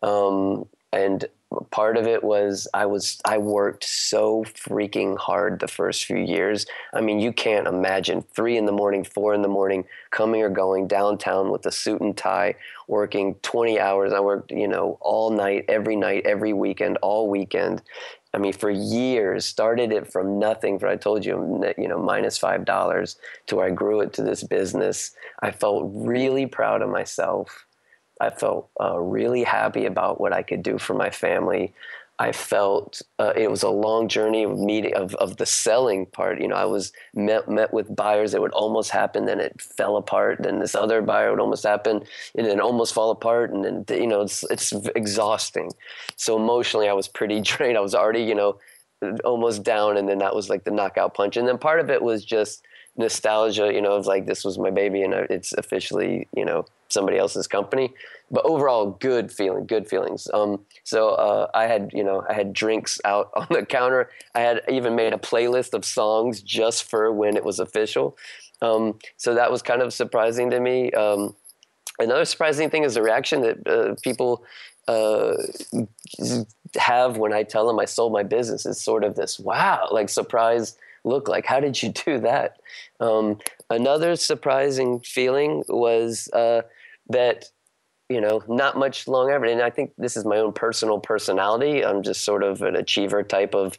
[0.02, 1.24] Um, and
[1.70, 6.66] part of it was I was I worked so freaking hard the first few years.
[6.92, 10.48] I mean, you can't imagine three in the morning, four in the morning, coming or
[10.48, 12.54] going downtown with a suit and tie,
[12.88, 14.12] working 20 hours.
[14.12, 17.82] I worked, you know, all night, every night, every weekend, all weekend.
[18.34, 20.78] I mean, for years, started it from nothing.
[20.78, 24.22] For I told you, you know, minus five dollars to where I grew it to
[24.22, 25.12] this business.
[25.40, 27.66] I felt really proud of myself.
[28.22, 31.74] I felt uh, really happy about what I could do for my family.
[32.20, 36.40] I felt uh, it was a long journey of meeting of, of the selling part.
[36.40, 39.96] You know, I was met met with buyers that would almost happen, then it fell
[39.96, 40.38] apart.
[40.40, 42.04] Then this other buyer would almost happen,
[42.36, 43.52] and then almost fall apart.
[43.52, 45.72] And then you know, it's it's exhausting.
[46.14, 47.76] So emotionally, I was pretty drained.
[47.76, 48.60] I was already you know
[49.24, 51.36] almost down, and then that was like the knockout punch.
[51.36, 52.64] And then part of it was just
[52.96, 53.72] nostalgia.
[53.72, 57.46] You know, of like this was my baby, and it's officially you know somebody else's
[57.46, 57.92] company.
[58.30, 60.28] But overall, good feeling, good feelings.
[60.32, 64.10] Um, so uh, I had, you know, I had drinks out on the counter.
[64.34, 68.16] I had even made a playlist of songs just for when it was official.
[68.62, 70.92] Um, so that was kind of surprising to me.
[70.92, 71.34] Um,
[71.98, 74.44] another surprising thing is the reaction that uh, people
[74.88, 75.34] uh,
[76.76, 78.64] have when I tell them I sold my business.
[78.64, 81.28] It's sort of this wow, like surprise look.
[81.28, 82.58] Like, how did you do that?
[83.00, 83.38] Um,
[83.70, 86.62] another surprising feeling was uh,
[87.08, 87.46] that
[88.08, 91.84] you know not much long ever and i think this is my own personal personality
[91.84, 93.78] i'm just sort of an achiever type of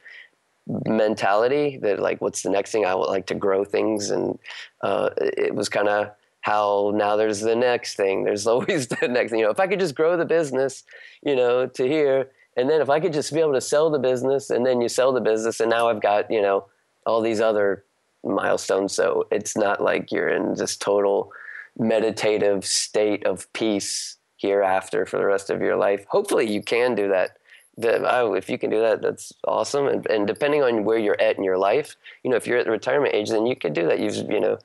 [0.85, 4.39] mentality that like what's the next thing i would like to grow things and
[4.81, 6.09] uh, it was kind of
[6.41, 9.67] how now there's the next thing there's always the next thing you know if i
[9.67, 10.83] could just grow the business
[11.21, 13.99] you know to here and then if i could just be able to sell the
[13.99, 16.65] business and then you sell the business and now i've got you know
[17.05, 17.85] all these other
[18.23, 21.31] milestones so it's not like you're in this total
[21.77, 26.05] meditative state of peace hereafter for the rest of your life.
[26.09, 27.37] Hopefully, you can do that.
[27.81, 29.87] Oh, if you can do that, that's awesome.
[29.87, 32.65] And, and depending on where you're at in your life, you know, if you're at
[32.65, 33.99] the retirement age, then you could do that.
[33.99, 34.59] You've, you know,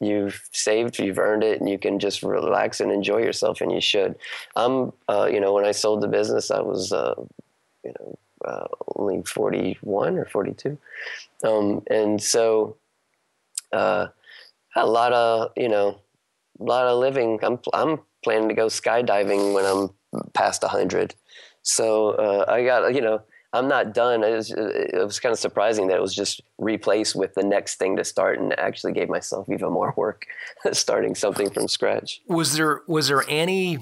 [0.00, 3.80] you've saved, you've earned it, and you can just relax and enjoy yourself, and you
[3.80, 4.16] should.
[4.54, 7.14] I'm, uh, you know, when I sold the business, I was, uh,
[7.84, 8.66] you know, uh,
[8.96, 10.78] only 41 or 42.
[11.44, 12.76] Um, and so,
[13.72, 14.08] uh,
[14.74, 15.98] a lot of, you know,
[16.60, 17.38] a lot of living.
[17.42, 19.90] I'm I'm planning to go skydiving when I'm
[20.32, 21.14] past hundred.
[21.62, 23.22] So uh, I got you know
[23.52, 24.24] I'm not done.
[24.24, 27.76] It was, it was kind of surprising that it was just replaced with the next
[27.76, 30.26] thing to start, and actually gave myself even more work
[30.72, 32.20] starting something from scratch.
[32.28, 33.78] Was there was there any?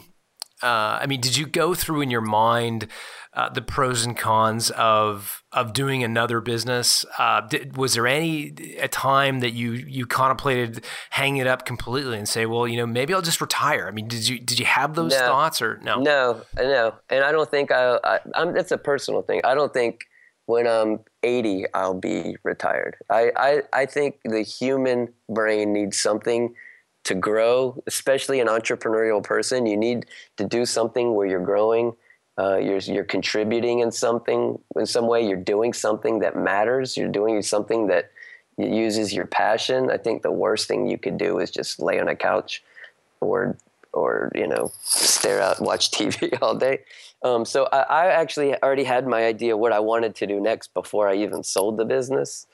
[0.62, 2.88] Uh, I mean, did you go through in your mind?
[3.32, 7.04] uh, the pros and cons of of doing another business?
[7.16, 8.48] Uh, did, was there any
[8.80, 12.86] a time that you you contemplated hanging it up completely and say, well, you know,
[12.86, 13.86] maybe I'll just retire?
[13.86, 16.00] I mean, did you did you have those no, thoughts or no?
[16.00, 17.98] No, no, and I don't think I.
[18.02, 19.40] I I'm, it's a personal thing.
[19.44, 20.06] I don't think
[20.46, 22.96] when I'm 80 I'll be retired.
[23.08, 26.54] I I, I think the human brain needs something
[27.05, 29.66] to grow, especially an entrepreneurial person.
[29.66, 31.94] You need to do something where you're growing
[32.40, 35.26] uh, you're you're contributing in something in some way.
[35.26, 36.96] You're doing something that matters.
[36.96, 38.11] You're doing something that
[38.57, 39.90] uses your passion.
[39.90, 42.62] I think the worst thing you could do is just lay on a couch,
[43.20, 43.59] or
[43.92, 46.80] or you know stare out watch TV all day.
[47.22, 50.72] Um, so I, I, actually already had my idea what I wanted to do next
[50.72, 52.46] before I even sold the business.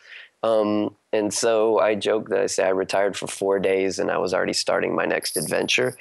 [0.47, 4.19] Um, and so I joke that I say I retired for four days and I
[4.19, 5.97] was already starting my next adventure.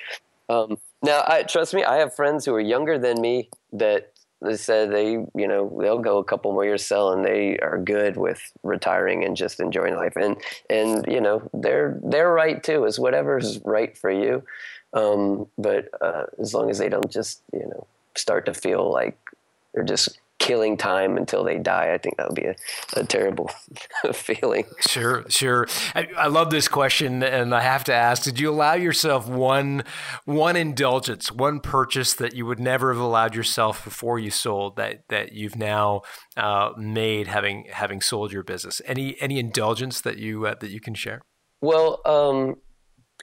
[0.49, 4.57] Um, now, I, trust me, I have friends who are younger than me that they
[4.57, 7.23] said they, you know, they'll go a couple more years selling.
[7.23, 10.37] They are good with retiring and just enjoying life, and
[10.69, 12.85] and you know, they're they're right too.
[12.85, 14.43] Is whatever's right for you.
[14.93, 19.17] Um, but uh, as long as they don't just, you know, start to feel like
[19.73, 21.93] they're just killing time until they die.
[21.93, 22.55] I think that would be a,
[22.93, 23.49] a terrible
[24.13, 24.65] feeling.
[24.87, 25.67] Sure, sure.
[25.93, 29.83] I, I, love this question, and I have to ask: Did you allow yourself one
[30.25, 35.03] one indulgence, one purchase that you would never have allowed yourself before you sold that
[35.09, 36.01] that you've now
[36.37, 38.81] uh, made having having sold your business?
[38.85, 41.21] Any any indulgence that you uh, that you can share?
[41.61, 42.55] Well, um,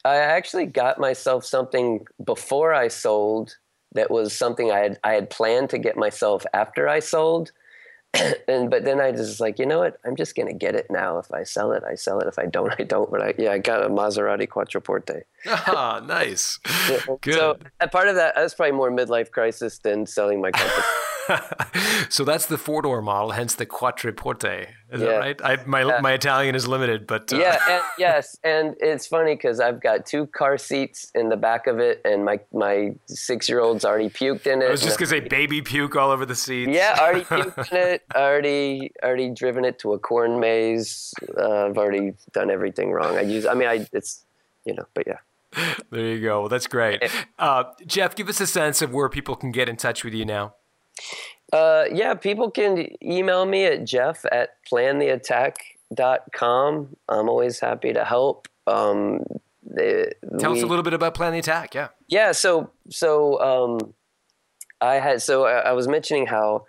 [0.04, 3.56] I actually got myself something before I sold
[3.94, 7.52] that was something I had I had planned to get myself after I sold.
[8.48, 9.98] and but then I just like, you know what?
[10.04, 11.18] I'm just gonna get it now.
[11.18, 12.26] If I sell it, I sell it.
[12.26, 13.10] If I don't, I don't.
[13.10, 15.22] But I yeah, I got a Maserati Quattroporte.
[15.46, 16.58] Ah, nice.
[17.22, 17.34] Good.
[17.34, 17.58] So
[17.90, 20.82] part of that, that's probably more midlife crisis than selling my company.
[22.08, 24.68] so that's the four door model, hence the quattroporte.
[24.90, 25.06] Is yeah.
[25.06, 25.40] that right?
[25.42, 27.38] I, my uh, my Italian is limited, but uh.
[27.38, 31.66] yeah, and, yes, and it's funny because I've got two car seats in the back
[31.66, 34.66] of it, and my my six year old's already puked in it.
[34.66, 36.70] I was just gonna say baby puke all over the seats.
[36.72, 38.02] Yeah, already puked in it.
[38.14, 41.14] Already already driven it to a corn maze.
[41.36, 43.16] Uh, I've already done everything wrong.
[43.16, 43.46] I use.
[43.46, 44.24] I mean, I it's
[44.64, 45.18] you know, but yeah.
[45.90, 46.40] There you go.
[46.40, 47.02] Well, that's great.
[47.38, 50.24] Uh, Jeff, give us a sense of where people can get in touch with you
[50.24, 50.54] now.
[51.52, 56.96] Uh, yeah, people can email me at jeff at plantheattack.com.
[57.08, 58.48] I'm always happy to help.
[58.66, 59.20] Um,
[59.62, 61.74] they, Tell we, us a little bit about Plan the Attack.
[61.74, 61.88] Yeah.
[62.08, 62.32] Yeah.
[62.32, 63.94] So, so um,
[64.80, 66.64] I had, so I, I was mentioning how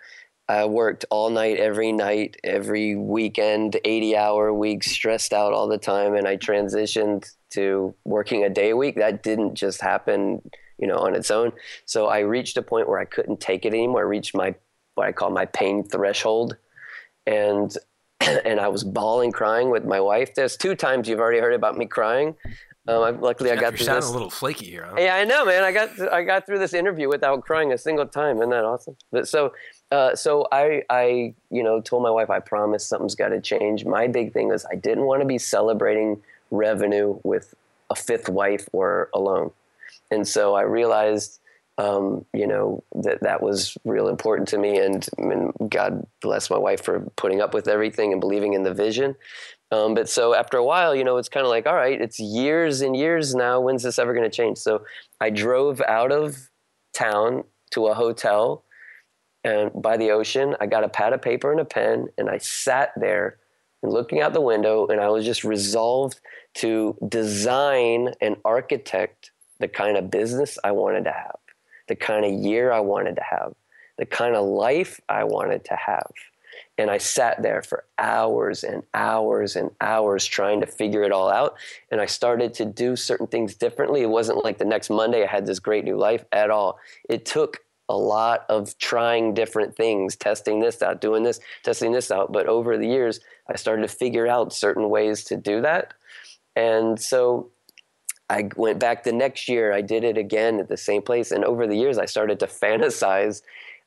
[0.48, 5.78] I worked all night, every night, every weekend, 80 hour weeks, stressed out all the
[5.78, 6.14] time.
[6.14, 8.96] And I transitioned to working a day a week.
[8.96, 10.42] That didn't just happen,
[10.84, 11.50] you know, on its own.
[11.86, 14.00] So I reached a point where I couldn't take it anymore.
[14.00, 14.54] I reached my
[14.96, 16.58] what I call my pain threshold,
[17.26, 17.74] and
[18.20, 20.34] and I was bawling, crying with my wife.
[20.34, 22.34] There's two times you've already heard about me crying.
[22.86, 24.10] Um, I, luckily, I got through this.
[24.10, 24.84] a little flaky here.
[24.84, 24.96] Huh?
[24.98, 25.64] Yeah, I know, man.
[25.64, 28.36] I got I got through this interview without crying a single time.
[28.36, 28.98] Isn't that awesome?
[29.10, 29.54] But so,
[29.90, 33.86] uh, so I I you know told my wife I promise something's got to change.
[33.86, 36.20] My big thing was I didn't want to be celebrating
[36.50, 37.54] revenue with
[37.88, 39.50] a fifth wife or alone,
[40.14, 41.40] and so I realized
[41.76, 44.78] um, you know that that was real important to me.
[44.78, 48.72] And, and, god bless my wife for putting up with everything and believing in the
[48.72, 49.16] vision.
[49.72, 52.20] Um, but so after a while you know it's kind of like all right it's
[52.20, 53.60] years and years now.
[53.60, 54.58] When's this ever going to change?
[54.58, 54.84] So
[55.20, 56.48] i drove out of
[56.92, 58.64] town to a hotel
[59.42, 62.38] and by the ocean i got a pad of paper and a pen and i
[62.38, 63.38] sat there
[63.82, 66.20] and looking out the window and i was just resolved
[66.54, 71.36] to design and architect the kind of business i wanted to have
[71.88, 73.54] the kind of year I wanted to have,
[73.98, 76.10] the kind of life I wanted to have.
[76.78, 81.28] And I sat there for hours and hours and hours trying to figure it all
[81.28, 81.56] out.
[81.90, 84.02] And I started to do certain things differently.
[84.02, 86.78] It wasn't like the next Monday I had this great new life at all.
[87.08, 92.10] It took a lot of trying different things, testing this out, doing this, testing this
[92.10, 92.32] out.
[92.32, 95.92] But over the years, I started to figure out certain ways to do that.
[96.56, 97.50] And so
[98.30, 99.72] I went back the next year.
[99.72, 101.30] I did it again at the same place.
[101.30, 103.42] And over the years, I started to fantasize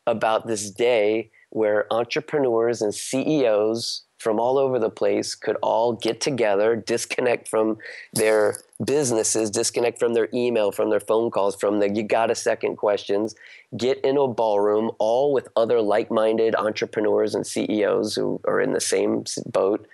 [0.06, 6.20] about this day where entrepreneurs and CEOs from all over the place could all get
[6.20, 7.78] together, disconnect from
[8.14, 12.36] their businesses, disconnect from their email, from their phone calls, from the you got a
[12.36, 13.36] second questions,
[13.78, 18.74] get in a ballroom, all with other like minded entrepreneurs and CEOs who are in
[18.74, 19.88] the same boat,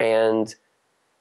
[0.00, 0.54] and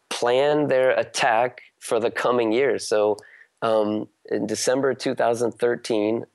[0.10, 2.88] plan their attack for the coming years.
[2.88, 3.18] So
[3.62, 6.26] um, in December 2013,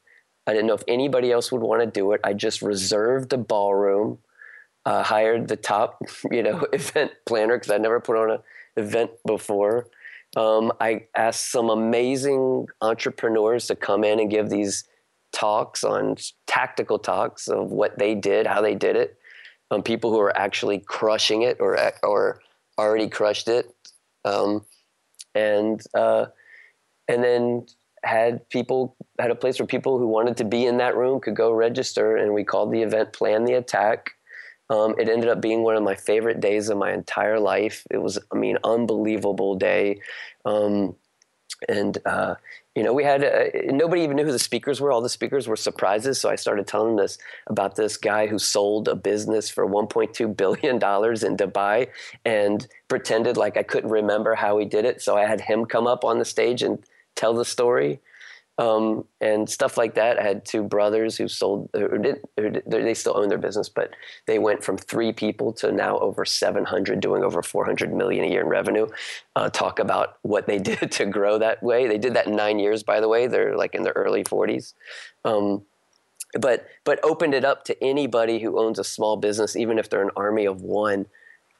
[0.46, 2.20] I didn't know if anybody else would want to do it.
[2.24, 4.18] I just reserved a ballroom,
[4.86, 8.38] uh, hired the top, you know, event planner because I'd never put on an
[8.76, 9.88] event before.
[10.36, 14.84] Um, I asked some amazing entrepreneurs to come in and give these
[15.32, 19.16] talks on tactical talks of what they did, how they did it.
[19.72, 22.40] Um, people who are actually crushing it or or
[22.78, 23.72] already crushed it.
[24.24, 24.64] Um,
[25.34, 26.26] and uh,
[27.08, 27.66] and then
[28.02, 31.36] had people had a place where people who wanted to be in that room could
[31.36, 34.12] go register, and we called the event "Plan the Attack."
[34.70, 37.84] Um, it ended up being one of my favorite days of my entire life.
[37.90, 40.00] It was, I mean, unbelievable day.
[40.44, 40.94] Um,
[41.68, 42.34] and uh,
[42.76, 44.92] you know, we had uh, nobody even knew who the speakers were.
[44.92, 46.20] All the speakers were surprises.
[46.20, 50.78] So I started telling this about this guy who sold a business for 1.2 billion
[50.78, 51.88] dollars in Dubai
[52.24, 55.02] and pretended like I couldn't remember how he did it.
[55.02, 56.78] So I had him come up on the stage and
[57.16, 58.00] tell the story
[58.60, 60.18] um, and stuff like that.
[60.18, 63.96] I had two brothers who sold, did, did, they still own their business, but
[64.26, 68.42] they went from three people to now over 700, doing over 400 million a year
[68.42, 68.86] in revenue.
[69.34, 71.88] Uh, talk about what they did to grow that way.
[71.88, 73.26] They did that in nine years, by the way.
[73.26, 74.74] They're like in their early 40s.
[75.24, 75.62] Um,
[76.38, 80.02] but but opened it up to anybody who owns a small business, even if they're
[80.02, 81.06] an army of one,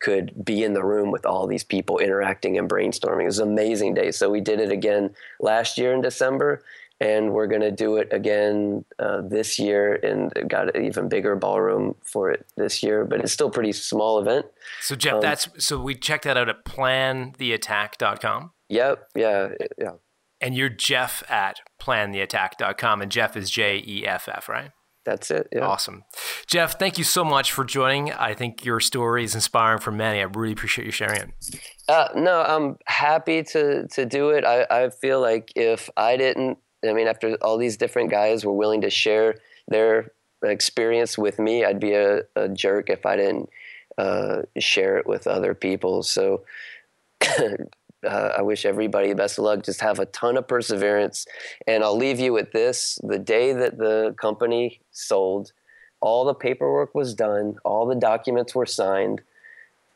[0.00, 3.22] could be in the room with all these people interacting and brainstorming.
[3.22, 4.12] It was an amazing day.
[4.12, 6.62] So we did it again last year in December,
[7.00, 11.34] and we're going to do it again uh, this year and got an even bigger
[11.34, 14.46] ballroom for it this year but it's still a pretty small event.
[14.80, 19.48] So jeff um, that's so we checked that out at plantheattack.com yep yeah
[19.78, 19.92] yeah.
[20.42, 24.70] And you're jeff at plantheattack.com and jeff is j-e-f-f right?
[25.02, 25.66] That's it yeah.
[25.66, 26.04] awesome.
[26.46, 28.12] Jeff thank you so much for joining.
[28.12, 30.20] I think your story is inspiring for many.
[30.20, 31.30] I really appreciate you sharing it.
[31.88, 34.44] Uh, no i'm happy to to do it.
[34.44, 36.58] I, I feel like if i didn't
[36.88, 39.36] I mean, after all these different guys were willing to share
[39.68, 40.12] their
[40.42, 41.64] experience with me.
[41.64, 43.50] I'd be a, a jerk if I didn't
[43.98, 46.02] uh, share it with other people.
[46.02, 46.44] So
[47.22, 49.62] uh, I wish everybody the best of luck.
[49.62, 51.26] Just have a ton of perseverance.
[51.66, 55.52] And I'll leave you with this the day that the company sold,
[56.00, 59.20] all the paperwork was done, all the documents were signed.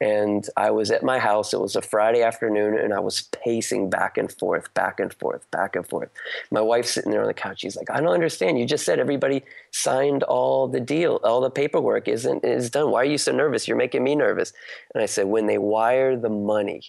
[0.01, 1.55] And I was at my house.
[1.55, 5.49] It was a Friday afternoon, and I was pacing back and forth, back and forth,
[5.51, 6.11] back and forth.
[6.51, 7.61] My wife's sitting there on the couch.
[7.61, 8.59] She's like, "I don't understand.
[8.59, 12.91] You just said everybody signed all the deal, all the paperwork isn't is done.
[12.91, 13.69] Why are you so nervous?
[13.69, 14.53] You're making me nervous."
[14.95, 16.83] And I said, "When they wire the money,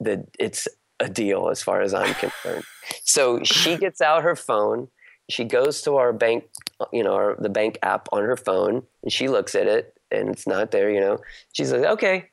[0.00, 0.68] that it's
[1.00, 2.64] a deal as far as I'm concerned.
[3.04, 4.88] so she gets out her phone.
[5.30, 6.44] She goes to our bank,
[6.92, 10.28] you know, our, the bank app on her phone, and she looks at it, and
[10.28, 10.90] it's not there.
[10.90, 11.18] You know,
[11.52, 12.30] she's like, okay.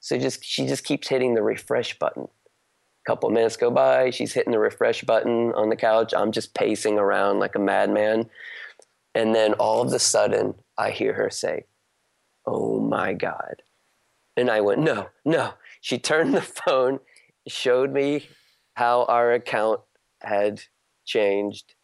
[0.00, 2.24] So just she just keeps hitting the refresh button.
[2.24, 4.10] A couple minutes go by.
[4.10, 6.12] She's hitting the refresh button on the couch.
[6.16, 8.28] I'm just pacing around like a madman,
[9.14, 11.64] and then all of a sudden, I hear her say,
[12.46, 13.62] "Oh my god."
[14.36, 15.54] And I went, no, no.
[15.80, 17.00] She turned the phone,
[17.48, 18.28] showed me
[18.74, 19.80] how our account
[20.20, 20.60] had
[21.04, 21.74] changed.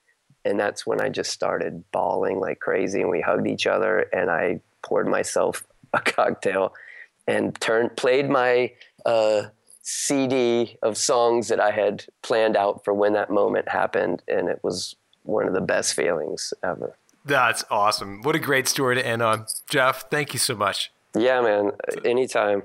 [0.44, 3.00] And that's when I just started bawling like crazy.
[3.00, 6.74] And we hugged each other, and I poured myself a cocktail
[7.26, 8.72] and turned, played my
[9.06, 9.44] uh,
[9.82, 14.22] CD of songs that I had planned out for when that moment happened.
[14.28, 16.96] And it was one of the best feelings ever.
[17.24, 18.22] That's awesome.
[18.22, 19.46] What a great story to end on.
[19.68, 20.90] Jeff, thank you so much.
[21.14, 21.72] Yeah, man.
[22.04, 22.64] Anytime.